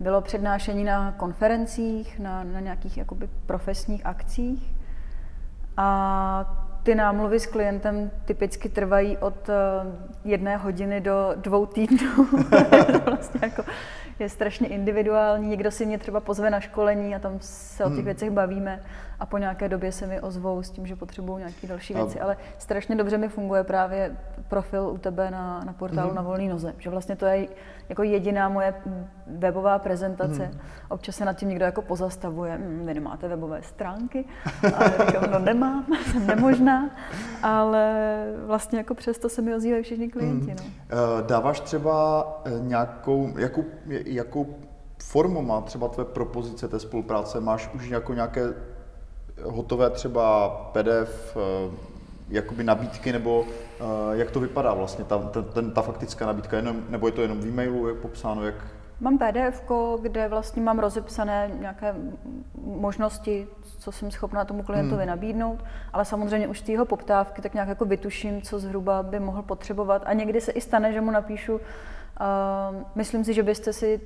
bylo 0.00 0.20
přednášení 0.20 0.84
na 0.84 1.12
konferencích, 1.12 2.18
na, 2.18 2.44
na 2.44 2.60
nějakých 2.60 2.98
jakoby 2.98 3.28
profesních 3.46 4.06
akcích 4.06 4.74
a 5.76 6.69
ty 6.82 6.94
námluvy 6.94 7.40
s 7.40 7.46
klientem 7.46 8.10
typicky 8.24 8.68
trvají 8.68 9.16
od 9.16 9.48
eh, 9.48 9.54
jedné 10.24 10.56
hodiny 10.56 11.00
do 11.00 11.32
dvou 11.36 11.66
týdnů. 11.66 12.28
vlastně 13.04 13.40
jako 13.42 13.64
je 14.18 14.28
strašně 14.28 14.68
individuální. 14.68 15.48
Někdo 15.48 15.70
si 15.70 15.86
mě 15.86 15.98
třeba 15.98 16.20
pozve 16.20 16.50
na 16.50 16.60
školení 16.60 17.14
a 17.14 17.18
tam 17.18 17.38
se 17.40 17.84
o 17.84 17.88
těch 17.88 17.96
hmm. 17.96 18.04
věcech 18.04 18.30
bavíme 18.30 18.82
a 19.20 19.26
po 19.26 19.38
nějaké 19.38 19.68
době 19.68 19.92
se 19.92 20.06
mi 20.06 20.20
ozvou 20.20 20.62
s 20.62 20.70
tím, 20.70 20.86
že 20.86 20.96
potřebují 20.96 21.38
nějaké 21.38 21.66
další 21.66 21.94
věci. 21.94 22.20
A... 22.20 22.24
Ale 22.24 22.36
strašně 22.58 22.96
dobře 22.96 23.18
mi 23.18 23.28
funguje 23.28 23.64
právě 23.64 24.16
profil 24.48 24.88
u 24.92 24.98
tebe 24.98 25.30
na, 25.30 25.60
na 25.66 25.72
portálu 25.72 26.08
hmm. 26.08 26.16
na 26.16 26.22
volný 26.22 26.48
noze. 26.48 26.74
Že 26.78 26.90
vlastně 26.90 27.16
to 27.16 27.26
je 27.26 27.48
jako 27.88 28.02
jediná 28.02 28.48
moje 28.48 28.74
webová 29.26 29.78
prezentace. 29.78 30.44
Hmm. 30.44 30.60
Občas 30.88 31.16
se 31.16 31.24
nad 31.24 31.32
tím 31.32 31.48
někdo 31.48 31.64
jako 31.64 31.82
pozastavuje, 31.82 32.58
hm, 32.58 32.86
vy 32.86 32.94
nemáte 32.94 33.28
webové 33.28 33.62
stránky. 33.62 34.24
A 34.74 35.04
říkám, 35.06 35.30
no 35.30 35.38
nemám, 35.38 35.86
jsem 36.12 36.26
nemožná, 36.26 36.90
ale 37.42 38.24
vlastně 38.46 38.78
jako 38.78 38.94
přesto 38.94 39.28
se 39.28 39.42
mi 39.42 39.54
ozývají 39.54 39.82
všichni 39.82 40.08
klienti. 40.08 40.50
Hmm. 40.50 40.56
No. 40.56 40.64
Eh, 40.90 41.22
dáváš 41.22 41.60
třeba 41.60 42.24
eh, 42.44 42.50
nějakou, 42.60 43.38
jakou, 43.38 43.64
jakou 43.86 44.54
formu 45.02 45.42
má 45.42 45.60
třeba 45.60 45.88
tvé 45.88 46.04
propozice 46.04 46.68
té 46.68 46.78
spolupráce? 46.78 47.40
Máš 47.40 47.70
už 47.74 47.88
jako 47.88 48.14
nějaké 48.14 48.54
hotové 49.44 49.90
třeba 49.90 50.48
PDF, 50.72 51.36
eh, 51.36 51.70
jakoby 52.28 52.64
nabídky, 52.64 53.12
nebo 53.12 53.44
jak 54.12 54.30
to 54.30 54.40
vypadá 54.40 54.74
vlastně, 54.74 55.04
ta, 55.04 55.18
ten, 55.52 55.70
ta 55.70 55.82
faktická 55.82 56.26
nabídka, 56.26 56.56
jenom, 56.56 56.82
nebo 56.88 57.06
je 57.08 57.12
to 57.12 57.22
jenom 57.22 57.40
v 57.40 57.46
e-mailu, 57.46 57.88
je 57.88 57.94
popsáno, 57.94 58.44
jak, 58.44 58.54
Mám 59.00 59.18
PDF, 59.18 59.62
kde 60.00 60.28
vlastně 60.28 60.62
mám 60.62 60.78
rozepsané 60.78 61.50
nějaké 61.60 61.94
možnosti, 62.64 63.46
co 63.78 63.92
jsem 63.92 64.10
schopná 64.10 64.44
tomu 64.44 64.62
klientovi 64.62 65.02
hmm. 65.02 65.08
nabídnout, 65.08 65.64
ale 65.92 66.04
samozřejmě 66.04 66.48
už 66.48 66.60
z 66.60 66.68
jeho 66.68 66.84
poptávky 66.84 67.42
tak 67.42 67.54
nějak 67.54 67.68
jako 67.68 67.84
vytuším, 67.84 68.42
co 68.42 68.58
zhruba 68.58 69.02
by 69.02 69.20
mohl 69.20 69.42
potřebovat. 69.42 70.02
A 70.06 70.12
někdy 70.12 70.40
se 70.40 70.52
i 70.52 70.60
stane, 70.60 70.92
že 70.92 71.00
mu 71.00 71.10
napíšu, 71.10 71.54
uh, 71.54 71.60
myslím 72.94 73.24
si, 73.24 73.34
že 73.34 73.42
byste 73.42 73.72
si 73.72 74.00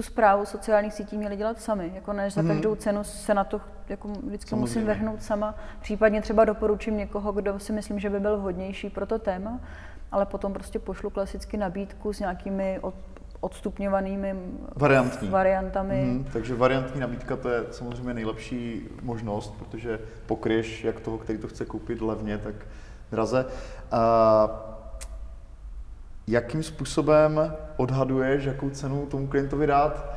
tu 0.00 0.04
zprávu 0.04 0.46
sociálních 0.46 0.94
sítí 0.94 1.16
měli 1.16 1.36
dělat 1.36 1.60
sami, 1.60 1.92
jako 1.94 2.12
než 2.12 2.34
za 2.34 2.40
hmm. 2.40 2.50
každou 2.50 2.74
cenu 2.74 3.04
se 3.04 3.34
na 3.34 3.44
to 3.44 3.60
jako 3.88 4.08
vždycky 4.08 4.50
Samozřejmě. 4.50 4.60
musím 4.60 4.84
vrhnout 4.84 5.22
sama. 5.22 5.54
Případně 5.80 6.22
třeba 6.22 6.44
doporučím 6.44 6.96
někoho, 6.96 7.32
kdo 7.32 7.58
si 7.58 7.72
myslím, 7.72 7.98
že 7.98 8.10
by 8.10 8.20
byl 8.20 8.36
vhodnější 8.36 8.90
pro 8.90 9.06
to 9.06 9.18
téma, 9.18 9.60
ale 10.12 10.26
potom 10.26 10.52
prostě 10.52 10.78
pošlu 10.78 11.10
klasicky 11.10 11.56
nabídku 11.56 12.12
s 12.12 12.20
nějakými 12.20 12.78
od, 12.80 12.94
odstupňovanými 13.40 14.36
Variantní. 14.76 15.28
variantami. 15.28 16.02
Hmm, 16.02 16.24
takže 16.32 16.54
variantní 16.54 17.00
nabídka 17.00 17.36
to 17.36 17.48
je 17.48 17.64
samozřejmě 17.70 18.14
nejlepší 18.14 18.88
možnost, 19.02 19.54
protože 19.58 19.98
pokryješ 20.26 20.84
jak 20.84 21.00
toho, 21.00 21.18
který 21.18 21.38
to 21.38 21.48
chce 21.48 21.64
koupit 21.64 22.00
levně, 22.00 22.38
tak 22.38 22.54
draze. 23.10 23.44
Uh, 23.44 24.79
jakým 26.30 26.62
způsobem 26.62 27.54
odhaduješ, 27.76 28.44
jakou 28.44 28.70
cenu 28.70 29.06
tomu 29.06 29.26
klientovi 29.26 29.66
dát? 29.66 30.16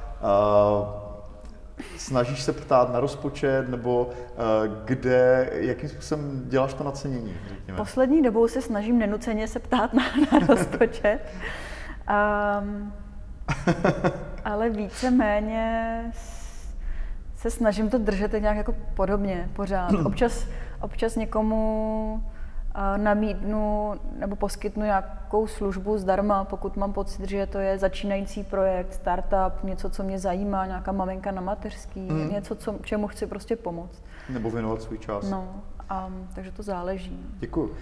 Snažíš 1.97 2.41
se 2.41 2.53
ptát 2.53 2.93
na 2.93 2.99
rozpočet, 2.99 3.69
nebo 3.69 4.05
uh, 4.05 4.13
kde, 4.85 5.49
jakým 5.53 5.89
způsobem 5.89 6.43
děláš 6.45 6.73
to 6.73 6.83
nacenění, 6.83 7.33
řekněme? 7.49 7.77
Poslední 7.77 8.21
dobou 8.21 8.47
se 8.47 8.61
snažím 8.61 8.99
nenuceně 8.99 9.47
se 9.47 9.59
ptát 9.59 9.93
na, 9.93 10.03
na 10.31 10.47
rozpočet. 10.47 11.19
Um, 12.61 12.93
ale 14.45 14.69
víceméně 14.69 15.99
se 17.35 17.51
snažím 17.51 17.89
to 17.89 17.97
držet 17.97 18.33
nějak 18.33 18.57
jako 18.57 18.75
podobně, 18.93 19.49
pořád. 19.53 19.91
Občas, 20.05 20.47
občas 20.81 21.15
někomu 21.15 22.23
nabídnu 22.97 23.93
nebo 24.19 24.35
poskytnu 24.35 24.83
nějakou 24.83 25.47
službu 25.47 25.97
zdarma, 25.97 26.43
pokud 26.43 26.77
mám 26.77 26.93
pocit, 26.93 27.29
že 27.29 27.45
to 27.45 27.57
je 27.57 27.79
začínající 27.79 28.43
projekt, 28.43 28.93
startup, 28.93 29.63
něco, 29.63 29.89
co 29.89 30.03
mě 30.03 30.19
zajímá, 30.19 30.65
nějaká 30.65 30.91
maminka 30.91 31.31
na 31.31 31.41
mateřský, 31.41 31.99
mm. 31.99 32.31
něco, 32.31 32.55
co, 32.55 32.75
čemu 32.81 33.07
chci 33.07 33.27
prostě 33.27 33.55
pomoct. 33.55 34.03
Nebo 34.29 34.49
věnovat 34.49 34.81
svůj 34.81 34.97
čas. 34.97 35.29
No, 35.29 35.47
a, 35.89 36.09
takže 36.35 36.51
to 36.51 36.63
záleží. 36.63 37.25
Děkuji. 37.39 37.65
Uh, 37.65 37.73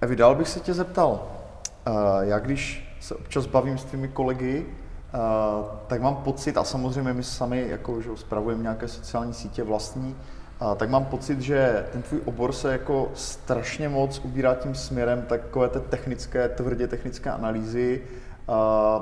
Evi, 0.00 0.16
dál 0.16 0.34
bych 0.34 0.48
se 0.48 0.60
tě 0.60 0.74
zeptal, 0.74 1.10
uh, 1.12 1.94
já 2.20 2.38
když 2.38 2.96
se 3.00 3.14
občas 3.14 3.46
bavím 3.46 3.78
s 3.78 3.84
tvými 3.84 4.08
kolegy, 4.08 4.66
uh, 4.66 5.66
tak 5.86 6.02
mám 6.02 6.16
pocit, 6.16 6.56
a 6.56 6.64
samozřejmě 6.64 7.12
my 7.12 7.22
sami 7.22 7.68
jako, 7.68 8.00
že 8.00 8.10
spravujeme 8.14 8.62
nějaké 8.62 8.88
sociální 8.88 9.34
sítě 9.34 9.64
vlastní, 9.64 10.16
a 10.60 10.74
tak 10.74 10.90
mám 10.90 11.04
pocit, 11.04 11.40
že 11.40 11.86
ten 11.92 12.02
tvůj 12.02 12.20
obor 12.24 12.52
se 12.52 12.72
jako 12.72 13.10
strašně 13.14 13.88
moc 13.88 14.18
ubírá 14.24 14.54
tím 14.54 14.74
směrem 14.74 15.22
takové 15.22 15.68
té 15.68 15.80
technické, 15.80 16.48
tvrdě 16.48 16.88
technické 16.88 17.30
analýzy. 17.30 18.02
A 18.48 19.00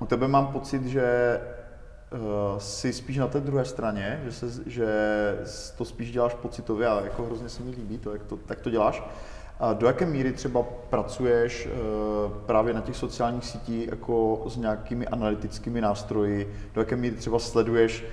u 0.00 0.06
tebe 0.06 0.28
mám 0.28 0.46
pocit, 0.46 0.86
že 0.86 1.40
uh, 2.12 2.18
jsi 2.58 2.92
spíš 2.92 3.16
na 3.16 3.26
té 3.26 3.40
druhé 3.40 3.64
straně, 3.64 4.20
že, 4.24 4.32
se, 4.32 4.46
že 4.66 4.88
to 5.78 5.84
spíš 5.84 6.12
děláš 6.12 6.34
pocitově 6.34 6.86
a 6.86 7.00
jako 7.04 7.22
hrozně 7.22 7.48
se 7.48 7.62
mi 7.62 7.70
líbí 7.70 7.98
to, 7.98 8.12
jak 8.12 8.22
to, 8.22 8.36
tak 8.36 8.60
to 8.60 8.70
děláš. 8.70 9.02
A 9.60 9.72
do 9.72 9.86
jaké 9.86 10.06
míry 10.06 10.32
třeba 10.32 10.62
pracuješ 10.90 11.66
uh, 11.66 12.32
právě 12.46 12.74
na 12.74 12.80
těch 12.80 12.96
sociálních 12.96 13.44
sítích 13.44 13.88
jako 13.88 14.44
s 14.48 14.56
nějakými 14.56 15.06
analytickými 15.06 15.80
nástroji, 15.80 16.54
do 16.74 16.80
jaké 16.80 16.96
míry 16.96 17.16
třeba 17.16 17.38
sleduješ 17.38 18.04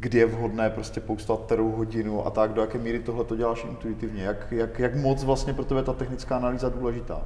kdy 0.00 0.18
je 0.18 0.26
vhodné 0.26 0.70
prostě 0.70 1.00
poustovat 1.00 1.44
kterou 1.46 1.70
hodinu 1.70 2.26
a 2.26 2.30
tak, 2.30 2.52
do 2.52 2.60
jaké 2.60 2.78
míry 2.78 2.98
tohle 2.98 3.24
to 3.24 3.36
děláš 3.36 3.64
intuitivně, 3.64 4.22
jak, 4.22 4.52
jak, 4.52 4.78
jak 4.78 4.94
moc 4.94 5.24
vlastně 5.24 5.54
pro 5.54 5.64
tebe 5.64 5.82
ta 5.82 5.92
technická 5.92 6.36
analýza 6.36 6.68
důležitá? 6.68 7.22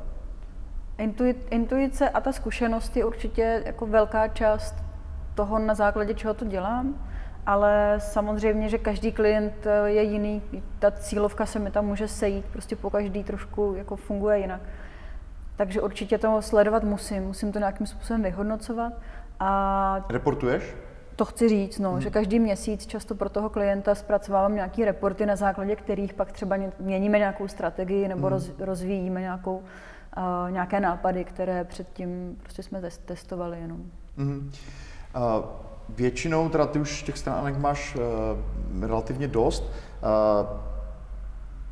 Intuice 1.51 2.09
a 2.09 2.21
ta 2.21 2.33
zkušenost 2.33 2.97
je 2.97 3.05
určitě 3.05 3.63
jako 3.67 3.87
velká 3.87 4.29
část 4.29 4.75
toho, 5.35 5.59
na 5.59 5.75
základě 5.75 6.15
čeho 6.15 6.35
to 6.35 6.45
dělám, 6.45 7.07
ale 7.47 7.97
samozřejmě, 7.99 8.69
že 8.69 8.79
každý 8.79 9.13
klient 9.13 9.67
eh, 9.67 9.91
je 9.91 10.03
jiný, 10.03 10.43
ta 10.79 10.91
cílovka 10.91 11.47
se 11.47 11.59
mi 11.59 11.71
tam 11.71 11.87
může 11.87 12.09
sejít, 12.09 12.45
prostě 12.45 12.77
po 12.77 12.91
každý 12.91 13.25
trošku 13.25 13.75
jako 13.77 13.97
funguje 13.97 14.39
jinak. 14.39 14.61
Takže 15.57 15.81
určitě 15.81 16.19
to 16.19 16.43
sledovat 16.43 16.85
musím, 16.85 17.23
musím 17.25 17.53
to 17.53 17.59
nějakým 17.59 17.87
způsobem 17.87 18.23
vyhodnocovat. 18.23 18.93
A... 19.41 20.05
Reportuješ? 20.09 20.75
To 21.17 21.25
chci 21.25 21.49
říct, 21.49 21.79
no, 21.79 21.91
hmm. 21.91 22.01
že 22.01 22.11
každý 22.11 22.39
měsíc 22.39 22.87
často 22.87 23.15
pro 23.15 23.29
toho 23.29 23.51
klienta 23.51 23.95
zpracovávám 23.95 24.55
nějaké 24.55 24.85
reporty, 24.85 25.27
na 25.27 25.37
základě 25.37 25.77
kterých 25.77 26.15
pak 26.15 26.33
třeba 26.33 26.57
měníme 26.79 27.19
nějakou 27.19 27.49
strategii 27.49 28.09
nebo 28.09 28.21
hmm. 28.21 28.29
roz, 28.29 28.51
rozvíjíme 28.59 29.21
nějakou, 29.21 29.57
uh, 29.57 30.51
nějaké 30.51 30.81
nápady, 30.81 31.25
které 31.25 31.65
předtím 31.65 32.37
prostě 32.43 32.63
jsme 32.63 32.83
testovali 33.05 33.61
jenom. 33.61 33.83
Hmm. 34.17 34.53
Uh, 35.17 35.45
většinou, 35.89 36.49
teda 36.49 36.67
ty 36.67 36.79
už 36.79 37.03
těch 37.03 37.19
stránek 37.19 37.59
máš 37.59 37.97
uh, 37.97 38.03
relativně 38.87 39.29
dost. 39.29 39.63
Uh, 39.63 40.49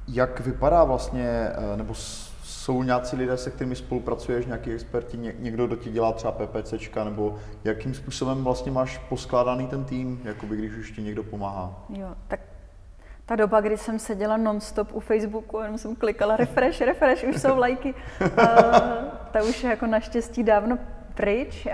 jak 0.09 0.41
vypadá 0.41 0.85
vlastně, 0.85 1.51
uh, 1.73 1.77
nebo 1.77 1.95
jsou 2.61 2.83
nějací 2.83 3.17
lidé, 3.17 3.37
se 3.37 3.51
kterými 3.51 3.77
spolupracuješ, 3.77 4.47
nějaký 4.47 4.73
experti, 4.73 5.17
někdo, 5.17 5.67
kdo 5.67 5.77
ti 5.77 5.91
dělá 5.91 6.13
třeba 6.13 6.33
PPCčka, 6.33 7.05
nebo 7.05 7.39
jakým 7.65 7.95
způsobem 7.95 8.45
vlastně 8.45 8.73
máš 8.73 8.99
poskládaný 8.99 9.67
ten 9.67 9.85
tým, 9.85 10.21
jakoby 10.25 10.57
když 10.57 10.73
už 10.73 10.91
ti 10.91 11.03
někdo 11.03 11.23
pomáhá? 11.23 11.85
Jo, 11.89 12.09
tak 12.29 12.41
ta 13.27 13.37
doba, 13.37 13.61
kdy 13.61 13.77
jsem 13.77 13.99
seděla 13.99 14.37
non-stop 14.37 14.93
u 14.93 15.01
Facebooku, 15.01 15.59
jenom 15.59 15.79
jsem 15.79 15.97
klikala 15.97 16.37
refresh, 16.37 16.81
refresh, 16.81 17.25
už 17.25 17.41
jsou 17.41 17.59
lajky, 17.59 17.95
uh, 18.21 18.29
ta 19.33 19.43
už 19.49 19.65
je 19.65 19.71
jako 19.71 19.87
naštěstí 19.87 20.43
dávno 20.43 20.79
pryč. 21.15 21.67
Uh, 21.67 21.73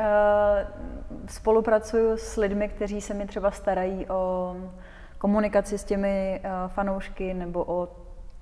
spolupracuju 1.29 2.17
s 2.17 2.37
lidmi, 2.37 2.69
kteří 2.69 3.01
se 3.01 3.15
mi 3.15 3.27
třeba 3.27 3.51
starají 3.51 4.07
o 4.07 4.57
komunikaci 5.19 5.79
s 5.79 5.85
těmi 5.85 6.41
uh, 6.45 6.71
fanoušky 6.71 7.35
nebo 7.35 7.65
o 7.65 7.89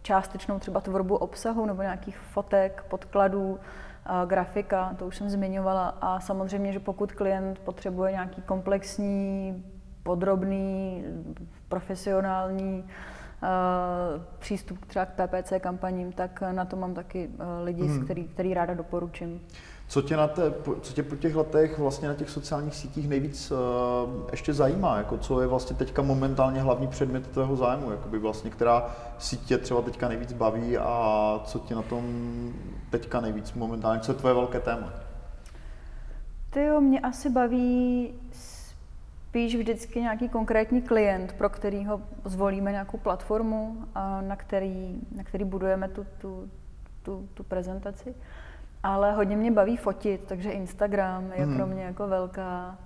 částečnou 0.05 0.59
třeba 0.59 0.81
tvorbu 0.81 1.17
obsahu 1.17 1.67
nebo 1.67 1.83
nějakých 1.83 2.19
fotek, 2.19 2.85
podkladů, 2.89 3.59
grafika, 4.27 4.95
to 4.99 5.07
už 5.07 5.17
jsem 5.17 5.31
zmiňovala. 5.31 5.89
A 6.01 6.21
samozřejmě, 6.21 6.73
že 6.73 6.81
pokud 6.81 7.13
klient 7.13 7.59
potřebuje 7.59 8.13
nějaký 8.13 8.43
komplexní, 8.43 9.65
podrobný, 10.03 11.05
profesionální 11.69 12.85
přístup 14.39 14.87
třeba 14.87 15.07
k 15.07 15.09
PPC 15.09 15.53
kampaním, 15.61 16.13
tak 16.13 16.43
na 16.53 16.65
to 16.65 16.77
mám 16.77 16.95
taky 16.95 17.31
lidi, 17.63 17.87
hmm. 17.87 18.05
který, 18.05 18.25
který 18.25 18.55
ráda 18.55 18.75
doporučím. 18.75 19.41
Co 19.89 20.03
tě, 20.03 20.17
na 20.17 20.29
té, 20.29 20.55
co 20.81 20.93
tě 20.93 21.03
po 21.03 21.17
těch 21.17 21.35
letech 21.35 21.79
vlastně 21.79 22.09
na 22.09 22.15
těch 22.15 22.31
sociálních 22.31 22.75
sítích 22.75 23.09
nejvíc 23.09 23.51
uh, 23.51 23.59
ještě 24.31 24.53
zajímá? 24.53 24.97
Jako 24.97 25.19
co 25.19 25.41
je 25.41 25.47
vlastně 25.47 25.77
teďka 25.77 26.03
momentálně 26.03 26.61
hlavní 26.61 26.87
předmět 26.87 27.27
tvého 27.27 27.57
zájmu? 27.57 27.91
Jakoby 27.91 28.19
vlastně, 28.19 28.51
která 28.51 28.97
sítě 29.19 29.59
třeba 29.59 29.83
teďka 29.83 30.09
nejvíc 30.09 30.33
baví 30.33 30.79
a 30.79 31.41
co 31.45 31.59
tě 31.59 31.75
na 31.75 31.83
tom 31.83 32.05
teďka 32.91 33.21
nejvíc 33.21 33.53
momentálně, 33.53 34.01
co 34.01 34.13
je 34.13 34.19
tvoje 34.19 34.35
velké 34.35 34.61
téma? 34.61 34.93
Ty 36.51 36.65
jo, 36.65 36.81
mě 36.81 37.01
asi 37.01 37.31
baví 37.31 38.11
spíš 38.33 39.57
vždycky 39.57 40.01
nějaký 40.01 40.29
konkrétní 40.29 40.83
klient, 40.83 41.33
pro 41.33 41.49
kterýho 41.49 42.01
zvolíme 42.25 42.71
nějakou 42.71 42.99
platformu, 42.99 43.85
na 44.21 44.37
který, 44.37 45.01
na 45.17 45.25
který 45.25 45.45
budujeme 45.45 45.89
tu, 45.89 46.07
tu, 46.19 46.51
tu, 47.03 47.29
tu 47.35 47.43
prezentaci. 47.43 48.15
Ale 48.85 49.13
hodně 49.13 49.37
mě 49.37 49.51
baví 49.51 49.77
fotit, 49.77 50.25
takže 50.27 50.51
Instagram 50.51 51.33
je 51.35 51.45
hmm. 51.45 51.57
pro 51.57 51.67
mě 51.67 51.85
jako 51.85 52.09
velká, 52.09 52.77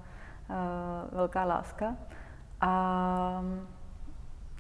uh, 0.51 1.17
velká 1.17 1.45
láska. 1.45 1.97
A, 2.61 3.45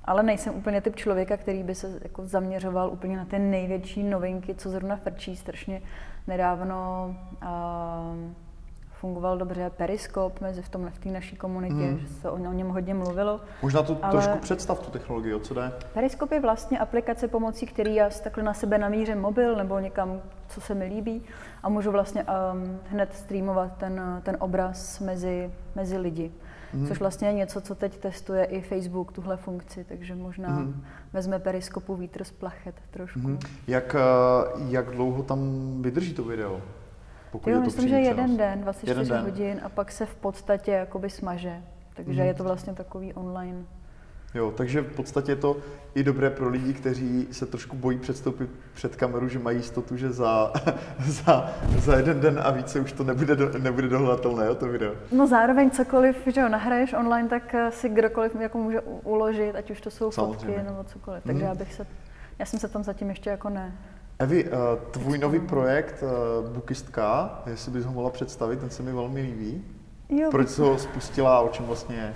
ale 0.04 0.22
nejsem 0.22 0.54
úplně 0.54 0.80
typ 0.80 0.96
člověka, 0.96 1.36
který 1.36 1.62
by 1.62 1.74
se 1.74 1.98
jako 2.02 2.26
zaměřoval 2.26 2.90
úplně 2.90 3.16
na 3.16 3.24
ty 3.24 3.38
největší 3.38 4.02
novinky, 4.02 4.54
co 4.54 4.70
zrovna 4.70 4.96
frčí 4.96 5.36
strašně 5.36 5.82
nedávno. 6.26 7.14
Uh, 7.42 8.32
fungoval 9.00 9.38
dobře 9.38 9.70
Periskop 9.70 10.40
mezi 10.40 10.62
v 10.62 10.68
tomhle 10.68 10.90
v 10.90 10.98
té 10.98 11.08
naší 11.08 11.36
komunitě, 11.36 11.74
hmm. 11.74 11.98
že 11.98 12.06
se 12.06 12.30
o, 12.30 12.34
o 12.34 12.52
něm 12.52 12.68
hodně 12.68 12.94
mluvilo. 12.94 13.40
Možná 13.62 13.82
to 13.82 13.98
ale... 14.02 14.10
trošku 14.10 14.38
představ 14.38 14.80
tu 14.80 14.90
technologii, 14.90 15.34
o 15.34 15.40
co 15.40 15.54
jde? 15.54 15.72
Periskop 15.94 16.32
je 16.32 16.40
vlastně 16.40 16.78
aplikace, 16.78 17.28
pomocí 17.28 17.66
který 17.66 17.94
já 17.94 18.10
takhle 18.22 18.42
na 18.42 18.54
sebe 18.54 18.78
namířím 18.78 19.20
mobil 19.20 19.56
nebo 19.56 19.78
někam, 19.78 20.20
co 20.48 20.60
se 20.60 20.74
mi 20.74 20.84
líbí 20.84 21.22
a 21.62 21.68
můžu 21.68 21.90
vlastně 21.90 22.24
um, 22.24 22.78
hned 22.90 23.14
streamovat 23.14 23.76
ten, 23.76 24.20
ten 24.22 24.36
obraz 24.40 25.00
mezi, 25.00 25.50
mezi 25.74 25.98
lidi. 25.98 26.32
Hmm. 26.72 26.86
Což 26.86 27.00
vlastně 27.00 27.28
je 27.28 27.34
něco, 27.34 27.60
co 27.60 27.74
teď 27.74 27.98
testuje 27.98 28.44
i 28.44 28.60
Facebook, 28.60 29.12
tuhle 29.12 29.36
funkci, 29.36 29.84
takže 29.84 30.14
možná 30.14 30.48
hmm. 30.48 30.84
vezme 31.12 31.38
periskopu 31.38 31.96
vítr 31.96 32.24
z 32.24 32.30
plachet 32.30 32.74
trošku. 32.90 33.20
Hmm. 33.20 33.38
Jak, 33.66 33.96
eh, 33.98 34.60
jak 34.68 34.90
dlouho 34.90 35.22
tam 35.22 35.38
vydrží 35.82 36.14
to 36.14 36.24
video? 36.24 36.60
Pokud 37.32 37.50
jo, 37.50 37.60
myslím, 37.60 37.88
že 37.88 37.96
jeden 37.96 38.36
den, 38.36 38.60
24 38.60 39.00
jeden 39.00 39.08
den. 39.08 39.24
hodin 39.24 39.60
a 39.62 39.68
pak 39.68 39.92
se 39.92 40.06
v 40.06 40.16
podstatě 40.16 40.72
jakoby 40.72 41.10
smaže. 41.10 41.62
Takže 41.94 42.22
mm. 42.22 42.28
je 42.28 42.34
to 42.34 42.44
vlastně 42.44 42.72
takový 42.74 43.14
online. 43.14 43.66
Jo, 44.38 44.52
takže 44.56 44.80
v 44.80 44.96
podstatě 44.96 45.32
je 45.32 45.36
to 45.36 45.56
i 45.94 46.02
dobré 46.02 46.30
pro 46.30 46.48
lidi, 46.48 46.72
kteří 46.72 47.28
se 47.30 47.46
trošku 47.46 47.76
bojí 47.76 47.98
předstoupit 47.98 48.50
před 48.74 48.96
kameru, 48.96 49.28
že 49.28 49.38
mají 49.38 49.56
jistotu, 49.56 49.96
že 49.96 50.12
za, 50.12 50.52
za, 51.06 51.50
za 51.78 51.96
jeden 51.96 52.20
den 52.20 52.40
a 52.44 52.50
více 52.50 52.80
už 52.80 52.92
to 52.92 53.04
nebude, 53.04 53.36
do, 53.36 53.58
nebude 53.58 53.88
dohledatelné, 53.88 54.46
jo, 54.46 54.54
to 54.54 54.68
video. 54.68 54.92
No 55.12 55.26
zároveň 55.26 55.70
cokoliv, 55.70 56.16
že 56.26 56.40
jo, 56.40 56.48
nahraješ 56.48 56.92
online, 56.92 57.28
tak 57.28 57.54
eh, 57.54 57.70
si 57.70 57.88
kdokoliv 57.88 58.34
jako 58.40 58.58
může 58.58 58.80
uložit, 58.80 59.56
ať 59.56 59.70
už 59.70 59.80
to 59.80 59.90
jsou 59.90 60.10
Samozřejmě. 60.10 60.46
fotky 60.46 60.62
nebo 60.62 60.84
cokoliv. 60.84 61.22
Takže 61.24 61.42
mm. 61.42 61.48
já 61.48 61.54
bych 61.54 61.74
se, 61.74 61.86
já 62.38 62.46
jsem 62.46 62.60
se 62.60 62.68
tam 62.68 62.84
zatím 62.84 63.08
ještě 63.08 63.30
jako 63.30 63.48
ne, 63.48 63.78
Evi, 64.18 64.44
eh, 64.44 64.50
tvůj 64.90 65.18
nový 65.18 65.40
projekt 65.40 66.02
eh, 66.02 66.48
Bukistka, 66.48 67.42
jestli 67.46 67.72
bys 67.72 67.84
ho 67.84 67.92
mohla 67.92 68.10
představit, 68.10 68.60
ten 68.60 68.70
se 68.70 68.82
mi 68.82 68.92
velmi 68.92 69.20
líbí. 69.20 69.64
Jo, 70.08 70.30
Proč 70.30 70.48
jsi 70.48 70.60
ho 70.60 70.78
spustila 70.78 71.36
a 71.36 71.40
o 71.40 71.48
čem 71.48 71.64
vlastně 71.66 71.96
je? 71.96 72.14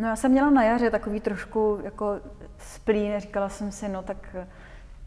No 0.00 0.08
já 0.08 0.16
jsem 0.16 0.30
měla 0.30 0.50
na 0.50 0.64
jaře 0.64 0.90
takový 0.90 1.20
trošku 1.20 1.80
jako 1.84 2.20
splín, 2.58 3.20
říkala 3.20 3.48
jsem 3.48 3.72
si, 3.72 3.88
no 3.88 4.02
tak 4.02 4.16
eh, 4.34 4.46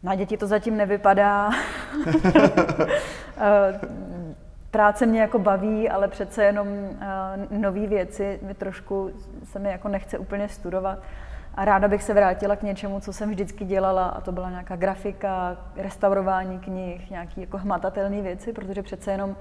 na 0.02 0.14
děti 0.14 0.36
to 0.36 0.46
zatím 0.46 0.76
nevypadá. 0.76 1.50
práce 4.70 5.06
mě 5.06 5.20
jako 5.20 5.38
baví, 5.38 5.90
ale 5.90 6.08
přece 6.08 6.44
jenom 6.44 6.68
uh, 6.68 7.60
nové 7.60 7.86
věci 7.86 8.38
mi 8.42 8.54
trošku 8.54 9.10
se 9.44 9.58
mi 9.58 9.70
jako 9.70 9.88
nechce 9.88 10.18
úplně 10.18 10.48
studovat. 10.48 10.98
A 11.54 11.64
ráda 11.64 11.88
bych 11.88 12.02
se 12.02 12.14
vrátila 12.14 12.56
k 12.56 12.62
něčemu, 12.62 13.00
co 13.00 13.12
jsem 13.12 13.30
vždycky 13.30 13.64
dělala, 13.64 14.06
a 14.06 14.20
to 14.20 14.32
byla 14.32 14.50
nějaká 14.50 14.76
grafika, 14.76 15.56
restaurování 15.76 16.58
knih, 16.58 17.10
nějaké 17.10 17.40
jako 17.40 17.58
hmatatelné 17.58 18.22
věci, 18.22 18.52
protože 18.52 18.82
přece 18.82 19.10
jenom 19.10 19.36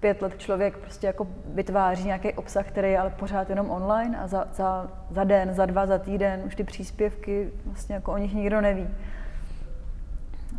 pět 0.00 0.22
let 0.22 0.38
člověk 0.38 0.76
prostě 0.76 1.06
jako 1.06 1.26
vytváří 1.54 2.04
nějaký 2.04 2.32
obsah, 2.32 2.66
který 2.66 2.90
je 2.90 2.98
ale 2.98 3.10
pořád 3.10 3.50
jenom 3.50 3.70
online 3.70 4.18
a 4.18 4.26
za, 4.26 4.48
za, 4.52 4.90
za 5.10 5.24
den, 5.24 5.54
za 5.54 5.66
dva, 5.66 5.86
za 5.86 5.98
týden 5.98 6.42
už 6.46 6.56
ty 6.56 6.64
příspěvky 6.64 7.50
vlastně 7.66 7.94
jako 7.94 8.12
o 8.12 8.18
nich 8.18 8.34
nikdo 8.34 8.60
neví. 8.60 8.88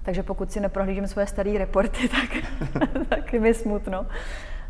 Takže 0.04 0.24
pokud 0.24 0.52
si 0.52 0.60
neprohlížím 0.60 1.08
svoje 1.08 1.28
staré 1.28 1.58
reporty, 1.58 2.10
tak, 2.10 2.30
tak 3.10 3.34
mi 3.34 3.54
smutno. 3.54 4.06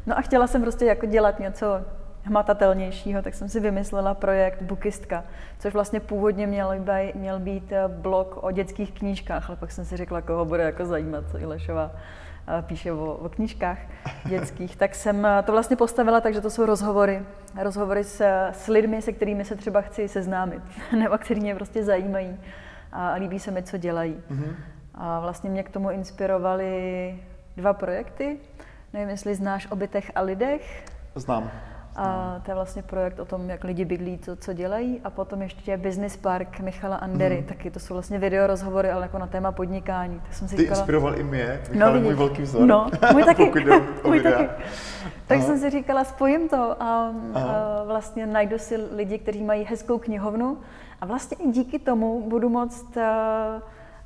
No 0.05 0.17
a 0.17 0.21
chtěla 0.21 0.47
jsem 0.47 0.61
prostě 0.61 0.85
jako 0.85 1.05
dělat 1.05 1.39
něco 1.39 1.81
hmatatelnějšího, 2.23 3.21
tak 3.21 3.33
jsem 3.33 3.49
si 3.49 3.59
vymyslela 3.59 4.13
projekt 4.13 4.61
Bookistka, 4.61 5.23
což 5.59 5.73
vlastně 5.73 5.99
původně 5.99 6.47
měl, 6.47 6.79
být, 6.79 7.15
měl 7.15 7.39
být 7.39 7.71
eh, 7.71 7.87
blog 7.87 8.43
o 8.43 8.51
dětských 8.51 8.91
knížkách, 8.91 9.49
ale 9.49 9.57
pak 9.57 9.71
jsem 9.71 9.85
si 9.85 9.97
řekla, 9.97 10.21
koho 10.21 10.45
bude 10.45 10.63
jako 10.63 10.85
zajímat, 10.85 11.23
co 11.31 11.39
Ilešová 11.39 11.91
píše 12.61 12.91
o, 12.91 13.13
o 13.13 13.29
knížkách 13.29 13.77
dětských, 14.25 14.75
tak 14.75 14.95
jsem 14.95 15.25
eh, 15.25 15.43
to 15.43 15.51
vlastně 15.51 15.75
postavila 15.75 16.21
takže 16.21 16.41
to 16.41 16.49
jsou 16.49 16.65
rozhovory. 16.65 17.21
Rozhovory 17.61 18.03
s, 18.03 18.21
s 18.51 18.67
lidmi, 18.67 19.01
se 19.01 19.13
kterými 19.13 19.45
se 19.45 19.55
třeba 19.55 19.81
chci 19.81 20.07
seznámit, 20.07 20.61
nebo 20.99 21.17
který 21.17 21.41
mě 21.41 21.55
prostě 21.55 21.83
zajímají 21.83 22.39
a 22.91 23.13
líbí 23.13 23.39
se 23.39 23.51
mi, 23.51 23.63
co 23.63 23.77
dělají. 23.77 24.23
Mm-hmm. 24.31 24.55
A 24.95 25.19
vlastně 25.19 25.49
mě 25.49 25.63
k 25.63 25.69
tomu 25.69 25.91
inspirovaly 25.91 27.15
dva 27.57 27.73
projekty. 27.73 28.37
Nevím, 28.93 29.09
jestli 29.09 29.35
znáš 29.35 29.67
o 29.71 29.75
bytech 29.75 30.11
a 30.15 30.21
lidech. 30.21 30.85
Znám. 31.15 31.51
A 31.95 32.39
to 32.45 32.51
je 32.51 32.55
vlastně 32.55 32.83
projekt 32.83 33.19
o 33.19 33.25
tom, 33.25 33.49
jak 33.49 33.63
lidi 33.63 33.85
bydlí, 33.85 34.19
co, 34.19 34.35
co 34.35 34.53
dělají. 34.53 35.01
A 35.03 35.09
potom 35.09 35.41
ještě 35.41 35.77
Business 35.77 36.17
Park 36.17 36.59
Michala 36.59 36.95
Andery, 36.95 37.37
mm. 37.37 37.43
taky 37.43 37.71
to 37.71 37.79
jsou 37.79 37.93
vlastně 37.93 38.19
video 38.19 38.47
rozhovory, 38.47 38.91
ale 38.91 39.05
jako 39.05 39.17
na 39.17 39.27
téma 39.27 39.51
podnikání. 39.51 40.19
Tak 40.19 40.33
jsem 40.33 40.47
si 40.47 40.55
Ty 40.55 40.61
říkala, 40.61 40.79
inspiroval 40.79 41.19
i 41.19 41.23
mě, 41.23 41.61
Michal 41.69 41.89
no, 41.89 41.95
je 41.97 42.03
můj 42.03 42.13
velký 42.13 42.41
vzor. 42.41 42.67
No, 42.67 42.89
můj 43.13 43.23
taky. 43.25 43.51
můj 44.07 44.21
taky. 44.21 44.49
Tak 45.27 45.37
Aha. 45.37 45.47
jsem 45.47 45.59
si 45.59 45.69
říkala, 45.69 46.03
spojím 46.03 46.49
to 46.49 46.83
a, 46.83 47.13
a 47.33 47.83
vlastně 47.85 48.25
najdu 48.25 48.57
si 48.57 48.75
lidi, 48.75 49.17
kteří 49.17 49.43
mají 49.43 49.63
hezkou 49.63 49.97
knihovnu 49.97 50.57
a 51.01 51.05
vlastně 51.05 51.37
i 51.37 51.51
díky 51.51 51.79
tomu 51.79 52.29
budu 52.29 52.49
moct 52.49 52.97
uh, 52.97 53.03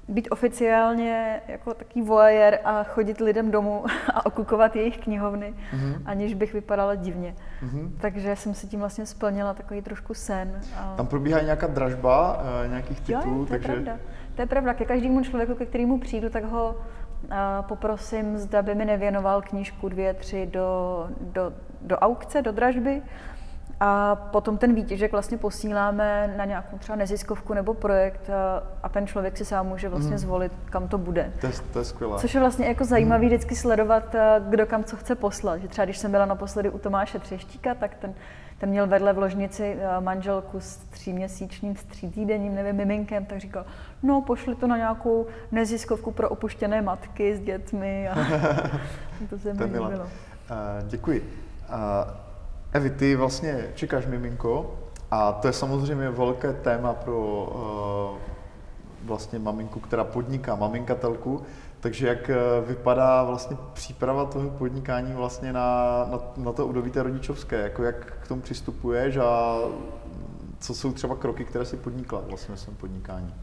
být 0.08 0.28
oficiálně 0.32 1.42
jako 1.48 1.74
taký 1.74 2.02
voyeur 2.02 2.58
a 2.64 2.84
chodit 2.84 3.20
lidem 3.20 3.52
domů 3.52 3.86
a 4.14 4.26
okukovat 4.26 4.76
jejich 4.76 4.98
knihovny, 4.98 5.54
mm-hmm. 5.54 6.02
aniž 6.06 6.34
bych 6.34 6.54
vypadala 6.54 6.96
divně. 6.96 7.36
Mm-hmm. 7.64 7.92
Takže 8.02 8.36
jsem 8.36 8.54
si 8.54 8.68
tím 8.68 8.80
vlastně 8.80 9.06
splnila 9.06 9.54
takový 9.54 9.82
trošku 9.82 10.14
sen. 10.14 10.62
A... 10.78 10.94
Tam 10.98 11.08
probíhá 11.08 11.42
nějaká 11.42 11.68
dražba 11.68 12.38
uh, 12.38 12.70
nějakých 12.70 13.00
titulů, 13.00 13.40
jo, 13.40 13.46
to 13.46 13.50
takže... 13.50 13.72
je 13.72 13.74
pravda. 13.74 14.00
To 14.36 14.42
je 14.42 14.46
pravda. 14.46 14.74
Ke 14.74 14.86
každému 14.86 15.24
člověku, 15.24 15.56
ke 15.56 15.66
kterému 15.66 16.00
přijdu, 16.00 16.30
tak 16.30 16.44
ho 16.44 16.76
uh, 16.76 17.36
poprosím, 17.62 18.38
zda 18.38 18.62
by 18.62 18.76
mi 18.76 18.86
nevěnoval 18.86 19.42
knížku 19.42 19.90
dvě, 19.90 20.14
tři 20.14 20.46
do, 20.46 21.10
do, 21.22 21.54
do 21.82 21.98
aukce, 21.98 22.42
do 22.42 22.52
dražby. 22.52 23.02
A 23.80 24.16
potom 24.16 24.58
ten 24.58 24.76
výtěžek 24.76 25.12
vlastně 25.12 25.38
posíláme 25.38 26.34
na 26.38 26.46
nějakou 26.46 26.78
třeba 26.78 26.96
neziskovku 26.96 27.54
nebo 27.54 27.74
projekt 27.74 28.30
a, 28.30 28.64
a 28.84 28.90
ten 28.90 29.08
člověk 29.08 29.38
si 29.38 29.46
sám 29.46 29.68
může 29.68 29.90
vlastně 29.90 30.12
mm. 30.12 30.18
zvolit, 30.18 30.52
kam 30.66 30.88
to 30.88 30.98
bude. 30.98 31.34
To 31.42 31.48
je, 31.48 31.54
to 31.74 31.80
je 31.80 31.86
skvělé. 31.86 32.20
Což 32.20 32.34
je 32.34 32.40
vlastně 32.40 32.66
jako 32.66 32.86
zajímavý 32.86 33.26
mm. 33.26 33.28
vždycky 33.28 33.56
sledovat, 33.56 34.16
kdo 34.50 34.66
kam 34.66 34.84
co 34.84 34.96
chce 34.96 35.16
poslat. 35.16 35.58
Že 35.62 35.68
třeba 35.68 35.86
když 35.86 35.98
jsem 35.98 36.12
byla 36.12 36.26
naposledy 36.26 36.70
u 36.70 36.78
Tomáše 36.78 37.20
Třeštíka, 37.20 37.76
tak 37.76 37.96
ten, 37.96 38.14
ten 38.58 38.70
měl 38.70 38.88
vedle 38.88 39.14
v 39.14 39.18
ložnici 39.18 39.78
manželku 40.00 40.60
s 40.60 40.78
tříměsíčním, 40.78 41.76
s 41.76 41.84
tří 41.84 42.26
nevím, 42.26 42.76
miminkem, 42.76 43.26
tak 43.26 43.40
říkal, 43.40 43.66
no 44.04 44.22
pošli 44.22 44.56
to 44.56 44.68
na 44.68 44.78
nějakou 44.78 45.28
neziskovku 45.52 46.12
pro 46.12 46.30
opuštěné 46.30 46.82
matky 46.82 47.36
s 47.36 47.40
dětmi. 47.40 48.10
A 48.10 48.16
to 49.30 49.40
se 49.40 49.54
mi 49.54 49.64
líbilo. 49.64 49.90
Uh, 49.90 50.88
děkuji. 50.88 51.22
Uh, 51.70 52.25
Evi, 52.76 52.90
ty 52.90 53.16
vlastně 53.16 53.72
čekáš 53.76 54.06
miminko 54.06 54.76
a 55.12 55.32
to 55.32 55.48
je 55.48 55.54
samozřejmě 55.54 56.10
velké 56.10 56.54
téma 56.54 56.94
pro 56.94 57.18
uh, 58.14 58.18
vlastně 59.04 59.40
maminku, 59.40 59.80
která 59.80 60.04
podniká, 60.04 60.56
maminkatelku. 60.56 61.42
Takže 61.80 62.08
jak 62.08 62.30
eh, 62.30 62.36
vypadá 62.68 63.24
vlastně 63.24 63.58
příprava 63.74 64.26
toho 64.26 64.50
podnikání 64.50 65.14
vlastně 65.14 65.54
na, 65.54 65.86
na, 66.12 66.20
na 66.38 66.52
to 66.52 66.68
udobí 66.68 66.92
té 66.92 67.04
rodičovské? 67.04 67.62
Jako 67.62 67.84
jak 67.84 68.14
k 68.24 68.28
tomu 68.28 68.42
přistupuješ 68.42 69.18
a 69.18 69.58
co 70.60 70.74
jsou 70.74 70.92
třeba 70.92 71.16
kroky, 71.16 71.46
které 71.46 71.66
si 71.66 71.78
podnikla 71.78 72.22
vlastně 72.28 72.52
ve 72.52 72.58
svém 72.58 72.76
podnikání? 72.76 73.34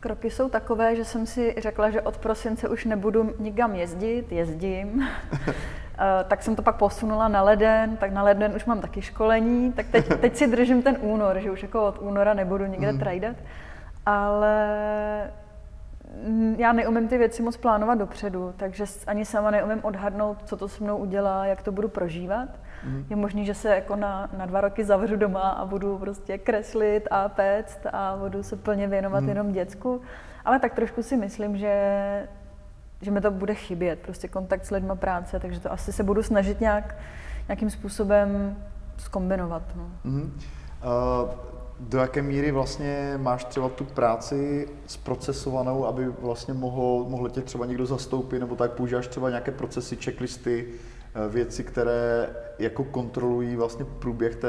Kroky 0.00 0.30
jsou 0.30 0.48
takové, 0.48 0.96
že 0.96 1.04
jsem 1.04 1.26
si 1.26 1.54
řekla, 1.58 1.90
že 1.90 2.00
od 2.00 2.18
prosince 2.18 2.68
už 2.68 2.84
nebudu 2.84 3.34
nikam 3.38 3.74
jezdit, 3.74 4.32
jezdím. 4.32 5.08
Eh, 5.98 6.24
tak 6.24 6.42
jsem 6.42 6.56
to 6.56 6.62
pak 6.62 6.76
posunula 6.76 7.28
na 7.28 7.42
leden, 7.42 7.96
tak 7.96 8.12
na 8.12 8.22
leden 8.22 8.52
už 8.56 8.64
mám 8.64 8.80
taky 8.80 9.02
školení, 9.02 9.72
tak 9.72 9.86
teď, 9.86 10.08
teď 10.20 10.36
si 10.36 10.46
držím 10.46 10.82
ten 10.82 10.96
únor, 11.00 11.38
že 11.38 11.50
už 11.50 11.62
jako 11.62 11.86
od 11.86 11.98
února 11.98 12.34
nebudu 12.34 12.66
nikde 12.66 12.92
mm. 12.92 12.98
trajdat, 12.98 13.36
ale 14.06 15.30
já 16.56 16.72
neumím 16.72 17.08
ty 17.08 17.18
věci 17.18 17.42
moc 17.42 17.56
plánovat 17.56 17.98
dopředu, 17.98 18.54
takže 18.56 18.84
ani 19.06 19.24
sama 19.24 19.50
neumím 19.50 19.80
odhadnout, 19.82 20.42
co 20.44 20.56
to 20.56 20.68
se 20.68 20.84
mnou 20.84 20.96
udělá, 20.96 21.46
jak 21.46 21.62
to 21.62 21.72
budu 21.72 21.88
prožívat. 21.88 22.48
Mm. 22.84 23.06
Je 23.10 23.16
možné, 23.16 23.44
že 23.44 23.54
se 23.54 23.74
jako 23.74 23.96
na, 23.96 24.30
na 24.38 24.46
dva 24.46 24.60
roky 24.60 24.84
zavřu 24.84 25.16
doma 25.16 25.50
a 25.50 25.64
budu 25.64 25.98
prostě 25.98 26.38
kreslit 26.38 27.08
a 27.10 27.28
péct 27.28 27.86
a 27.92 28.16
budu 28.16 28.42
se 28.42 28.56
plně 28.56 28.88
věnovat 28.88 29.20
mm. 29.20 29.28
jenom 29.28 29.52
děcku. 29.52 30.00
Ale 30.44 30.58
tak 30.58 30.74
trošku 30.74 31.02
si 31.02 31.16
myslím, 31.16 31.56
že 31.56 32.28
že 33.04 33.10
mi 33.10 33.20
to 33.20 33.30
bude 33.30 33.54
chybět, 33.54 33.98
prostě 33.98 34.28
kontakt 34.28 34.64
s 34.64 34.70
lidmi, 34.70 34.92
práce, 34.94 35.40
takže 35.40 35.60
to 35.60 35.72
asi 35.72 35.92
se 35.92 36.02
budu 36.02 36.22
snažit 36.22 36.60
nějak, 36.60 36.96
nějakým 37.48 37.70
způsobem 37.70 38.56
skombinovat. 38.96 39.62
No. 39.76 39.90
Mm-hmm. 40.04 40.30
Uh, 41.24 41.30
do 41.80 41.98
jaké 41.98 42.22
míry 42.22 42.50
vlastně 42.50 43.14
máš 43.16 43.44
třeba 43.44 43.68
tu 43.68 43.84
práci 43.84 44.68
zprocesovanou, 44.86 45.86
aby 45.86 46.08
vlastně 46.08 46.54
mohl, 46.54 47.04
mohl 47.08 47.28
tě 47.28 47.40
třeba 47.40 47.66
někdo 47.66 47.86
zastoupit, 47.86 48.38
nebo 48.38 48.56
tak 48.56 48.72
používáš 48.72 49.06
třeba 49.06 49.28
nějaké 49.28 49.50
procesy, 49.50 49.96
checklisty, 49.96 50.66
eh, 51.14 51.28
věci, 51.28 51.64
které 51.64 52.30
jako 52.58 52.84
kontrolují 52.84 53.56
vlastně 53.56 53.84
průběh 53.84 54.36
té, 54.36 54.48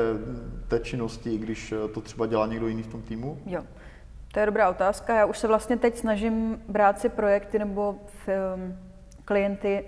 té 0.67 0.79
činnosti, 0.79 1.37
když 1.37 1.71
eh, 1.71 1.87
to 1.87 2.01
třeba 2.01 2.25
dělá 2.25 2.47
někdo 2.47 2.67
jiný 2.67 2.83
v 2.83 2.87
tom 2.87 3.01
týmu? 3.01 3.41
Jo. 3.45 3.63
To 4.35 4.39
je 4.39 4.45
dobrá 4.45 4.69
otázka. 4.69 5.15
Já 5.15 5.25
už 5.25 5.37
se 5.37 5.47
vlastně 5.47 5.77
teď 5.77 5.97
snažím 5.97 6.61
brát 6.67 6.99
si 6.99 7.09
projekty 7.09 7.59
nebo 7.59 7.95
film, 8.07 8.77
klienty, 9.25 9.85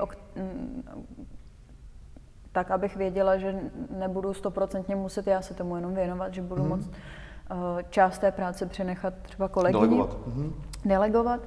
tak, 2.51 2.71
abych 2.71 2.95
věděla, 2.95 3.37
že 3.37 3.59
nebudu 3.89 4.33
stoprocentně 4.33 4.95
muset 4.95 5.27
já 5.27 5.41
se 5.41 5.53
tomu 5.53 5.75
jenom 5.75 5.95
věnovat, 5.95 6.33
že 6.33 6.41
budu 6.41 6.63
mm-hmm. 6.63 6.67
moct 6.67 6.87
uh, 6.87 7.81
část 7.89 8.19
té 8.19 8.31
práce 8.31 8.65
přenechat 8.65 9.13
třeba 9.21 9.47
kolegyni. 9.47 9.81
Delegovat. 9.81 10.09
Mm-hmm. 10.09 10.53
Delegovat. 10.85 11.39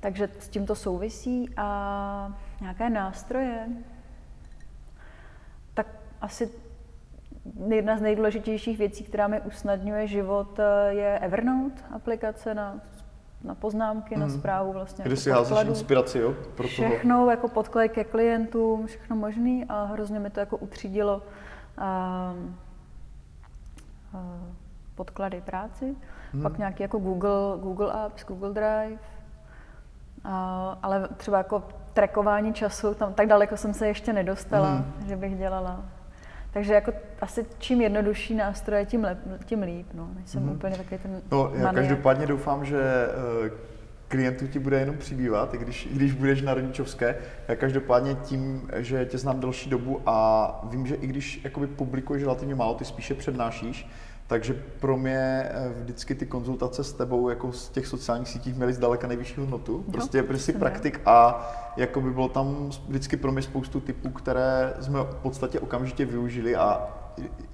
Takže 0.00 0.28
s 0.38 0.48
tím 0.48 0.66
to 0.66 0.74
souvisí 0.74 1.50
a 1.56 2.32
nějaké 2.60 2.90
nástroje. 2.90 3.68
Tak 5.74 5.86
asi 6.20 6.50
jedna 7.68 7.98
z 7.98 8.00
nejdůležitějších 8.00 8.78
věcí, 8.78 9.04
která 9.04 9.28
mi 9.28 9.40
usnadňuje 9.40 10.06
život, 10.06 10.58
eh, 10.58 10.94
je 10.94 11.18
Evernote, 11.18 11.82
aplikace 11.94 12.54
na, 12.54 12.80
na 13.44 13.54
poznámky, 13.54 14.14
mm. 14.14 14.20
na 14.20 14.26
mhm. 14.26 14.38
zprávu 14.38 14.72
vlastně. 14.72 15.02
Kde 15.02 15.12
jako 15.12 15.20
si 15.20 15.30
házíš 15.30 15.68
inspiraci, 15.68 16.18
jo? 16.18 16.34
Pro 16.54 16.66
všechno 16.66 17.16
toho. 17.16 17.30
jako 17.30 17.48
podklady 17.48 17.88
ke 17.88 18.04
klientům, 18.04 18.86
všechno 18.86 19.16
možný 19.16 19.64
a 19.68 19.84
hrozně 19.84 20.18
mi 20.18 20.30
to 20.30 20.40
jako 20.40 20.56
utřídilo 20.56 21.22
a, 21.78 22.32
ehm, 22.36 22.56
a, 24.12 24.18
eh, 24.18 24.54
podklady 24.94 25.40
práci. 25.40 25.96
Mm. 26.32 26.42
Pak 26.42 26.58
nějaký 26.58 26.82
jako 26.82 26.98
Google, 26.98 27.58
Google 27.60 27.92
Apps, 27.92 28.24
Google 28.24 28.52
Drive, 28.52 28.98
a, 30.24 30.78
ale 30.82 31.08
třeba 31.16 31.38
jako 31.38 31.62
trackování 31.92 32.54
času, 32.54 32.94
tam 32.94 33.14
tak 33.14 33.26
daleko 33.26 33.56
jsem 33.56 33.74
se 33.74 33.86
ještě 33.86 34.12
nedostala, 34.12 34.70
mm. 34.70 35.06
že 35.06 35.16
bych 35.16 35.38
dělala 35.38 35.84
takže 36.56 36.74
jako 36.74 36.92
asi 37.20 37.46
čím 37.58 37.80
jednodušší 37.80 38.34
nástroje, 38.34 38.86
tím, 38.86 39.04
lep, 39.04 39.18
tím 39.44 39.62
líp. 39.62 39.86
No. 39.94 40.08
Nejsem 40.14 40.46
mm-hmm. 40.46 40.52
úplně 40.52 40.76
takový 40.76 40.98
ten 40.98 41.22
No, 41.30 41.52
já 41.54 41.72
každopádně 41.72 42.26
doufám, 42.26 42.64
že 42.64 42.80
eh, 43.46 43.50
klientů 44.08 44.46
ti 44.46 44.58
bude 44.58 44.80
jenom 44.80 44.96
přibývat, 44.96 45.54
i 45.54 45.58
když, 45.58 45.86
i 45.86 45.94
když 45.94 46.12
budeš 46.12 46.42
na 46.42 46.54
rodičovské. 46.54 47.16
Já 47.48 47.56
každopádně 47.56 48.14
tím, 48.14 48.70
že 48.76 49.04
tě 49.04 49.18
znám 49.18 49.40
delší 49.40 49.70
dobu 49.70 50.00
a 50.06 50.60
vím, 50.70 50.86
že 50.86 50.94
i 50.94 51.06
když 51.06 51.40
jakoby 51.44 51.66
publikuješ 51.66 52.22
relativně 52.22 52.54
málo, 52.54 52.74
ty 52.74 52.84
spíše 52.84 53.14
přednášíš, 53.14 53.88
Takže 54.26 54.62
pro 54.80 54.96
mě 54.96 55.18
eh, 55.18 55.72
vždycky 55.80 56.14
ty 56.14 56.26
konzultace 56.26 56.84
s 56.84 56.92
tebou 56.92 57.28
jako 57.28 57.52
z 57.52 57.68
těch 57.68 57.86
sociálních 57.86 58.28
sítích 58.28 58.56
měly 58.56 58.72
zdaleka 58.72 59.06
nejvyšší 59.06 59.40
hodnotu. 59.40 59.84
Prostě 59.92 60.18
no, 60.18 60.28
prostě 60.28 60.52
praktik 60.52 61.00
a 61.06 61.48
jako 61.76 62.00
by 62.00 62.10
bylo 62.10 62.28
tam 62.28 62.70
vždycky 62.88 63.16
pro 63.16 63.32
mě 63.32 63.42
spoustu 63.42 63.80
typů, 63.80 64.10
které 64.10 64.74
jsme 64.80 65.00
v 65.00 65.14
podstatě 65.22 65.60
okamžitě 65.60 66.04
využili 66.04 66.56
a 66.56 66.88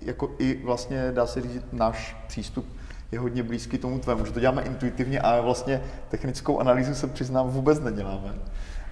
jako 0.01 0.31
i 0.39 0.65
vlastně 0.65 1.13
dá 1.13 1.27
se 1.27 1.41
říct 1.41 1.65
náš 1.73 2.25
přístup 2.27 2.67
je 3.13 3.19
hodně 3.19 3.43
blízký 3.43 3.79
tomu 3.79 3.99
tvému, 3.99 4.27
že 4.27 4.33
to 4.33 4.41
děláme 4.41 4.63
intuitivně 4.63 5.21
a 5.21 5.41
vlastně 5.41 5.83
technickou 6.09 6.59
analýzu 6.59 6.95
se 6.95 7.07
přiznám 7.07 7.49
vůbec 7.49 7.81
neděláme 7.81 8.35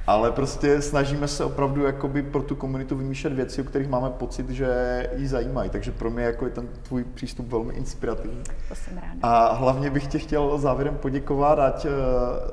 ale 0.06 0.32
prostě 0.32 0.82
snažíme 0.82 1.28
se 1.28 1.44
opravdu 1.44 1.84
jakoby 1.84 2.22
pro 2.22 2.42
tu 2.42 2.56
komunitu 2.56 2.96
vymýšlet 2.96 3.32
věci, 3.32 3.62
o 3.62 3.64
kterých 3.64 3.88
máme 3.88 4.10
pocit, 4.10 4.50
že 4.50 5.10
ji 5.16 5.28
zajímají. 5.28 5.70
Takže 5.70 5.92
pro 5.92 6.10
mě 6.10 6.24
jako 6.24 6.44
je 6.44 6.50
ten 6.50 6.68
tvůj 6.82 7.04
přístup 7.04 7.48
velmi 7.48 7.74
inspirativní. 7.74 8.42
To 8.68 8.74
jsem 8.74 8.98
ráda. 8.98 9.18
A 9.22 9.52
hlavně 9.52 9.90
bych 9.90 10.06
tě 10.06 10.18
chtěl 10.18 10.58
závěrem 10.58 10.96
poděkovat, 10.96 11.58
ať 11.58 11.84
eh, 11.84 11.90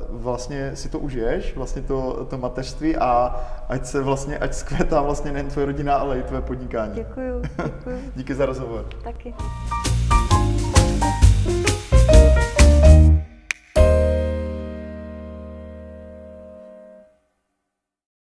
vlastně 0.09 0.75
si 0.75 0.89
to 0.89 0.99
užiješ, 0.99 1.55
vlastně 1.55 1.81
to, 1.81 2.25
to 2.29 2.37
mateřství 2.37 2.97
a 2.97 3.35
ať 3.69 3.85
se 3.85 4.01
vlastně, 4.01 4.37
ať 4.37 4.53
zkvětá 4.53 5.01
vlastně 5.01 5.31
nejen 5.31 5.47
tvoje 5.47 5.65
rodina, 5.65 5.95
ale 5.95 6.19
i 6.19 6.23
tvoje 6.23 6.41
podnikání. 6.41 6.93
Děkuju, 6.93 7.41
děkuju. 7.65 7.97
Díky 8.15 8.35
za 8.35 8.45
rozhovor. 8.45 8.85
Taky. 9.03 9.33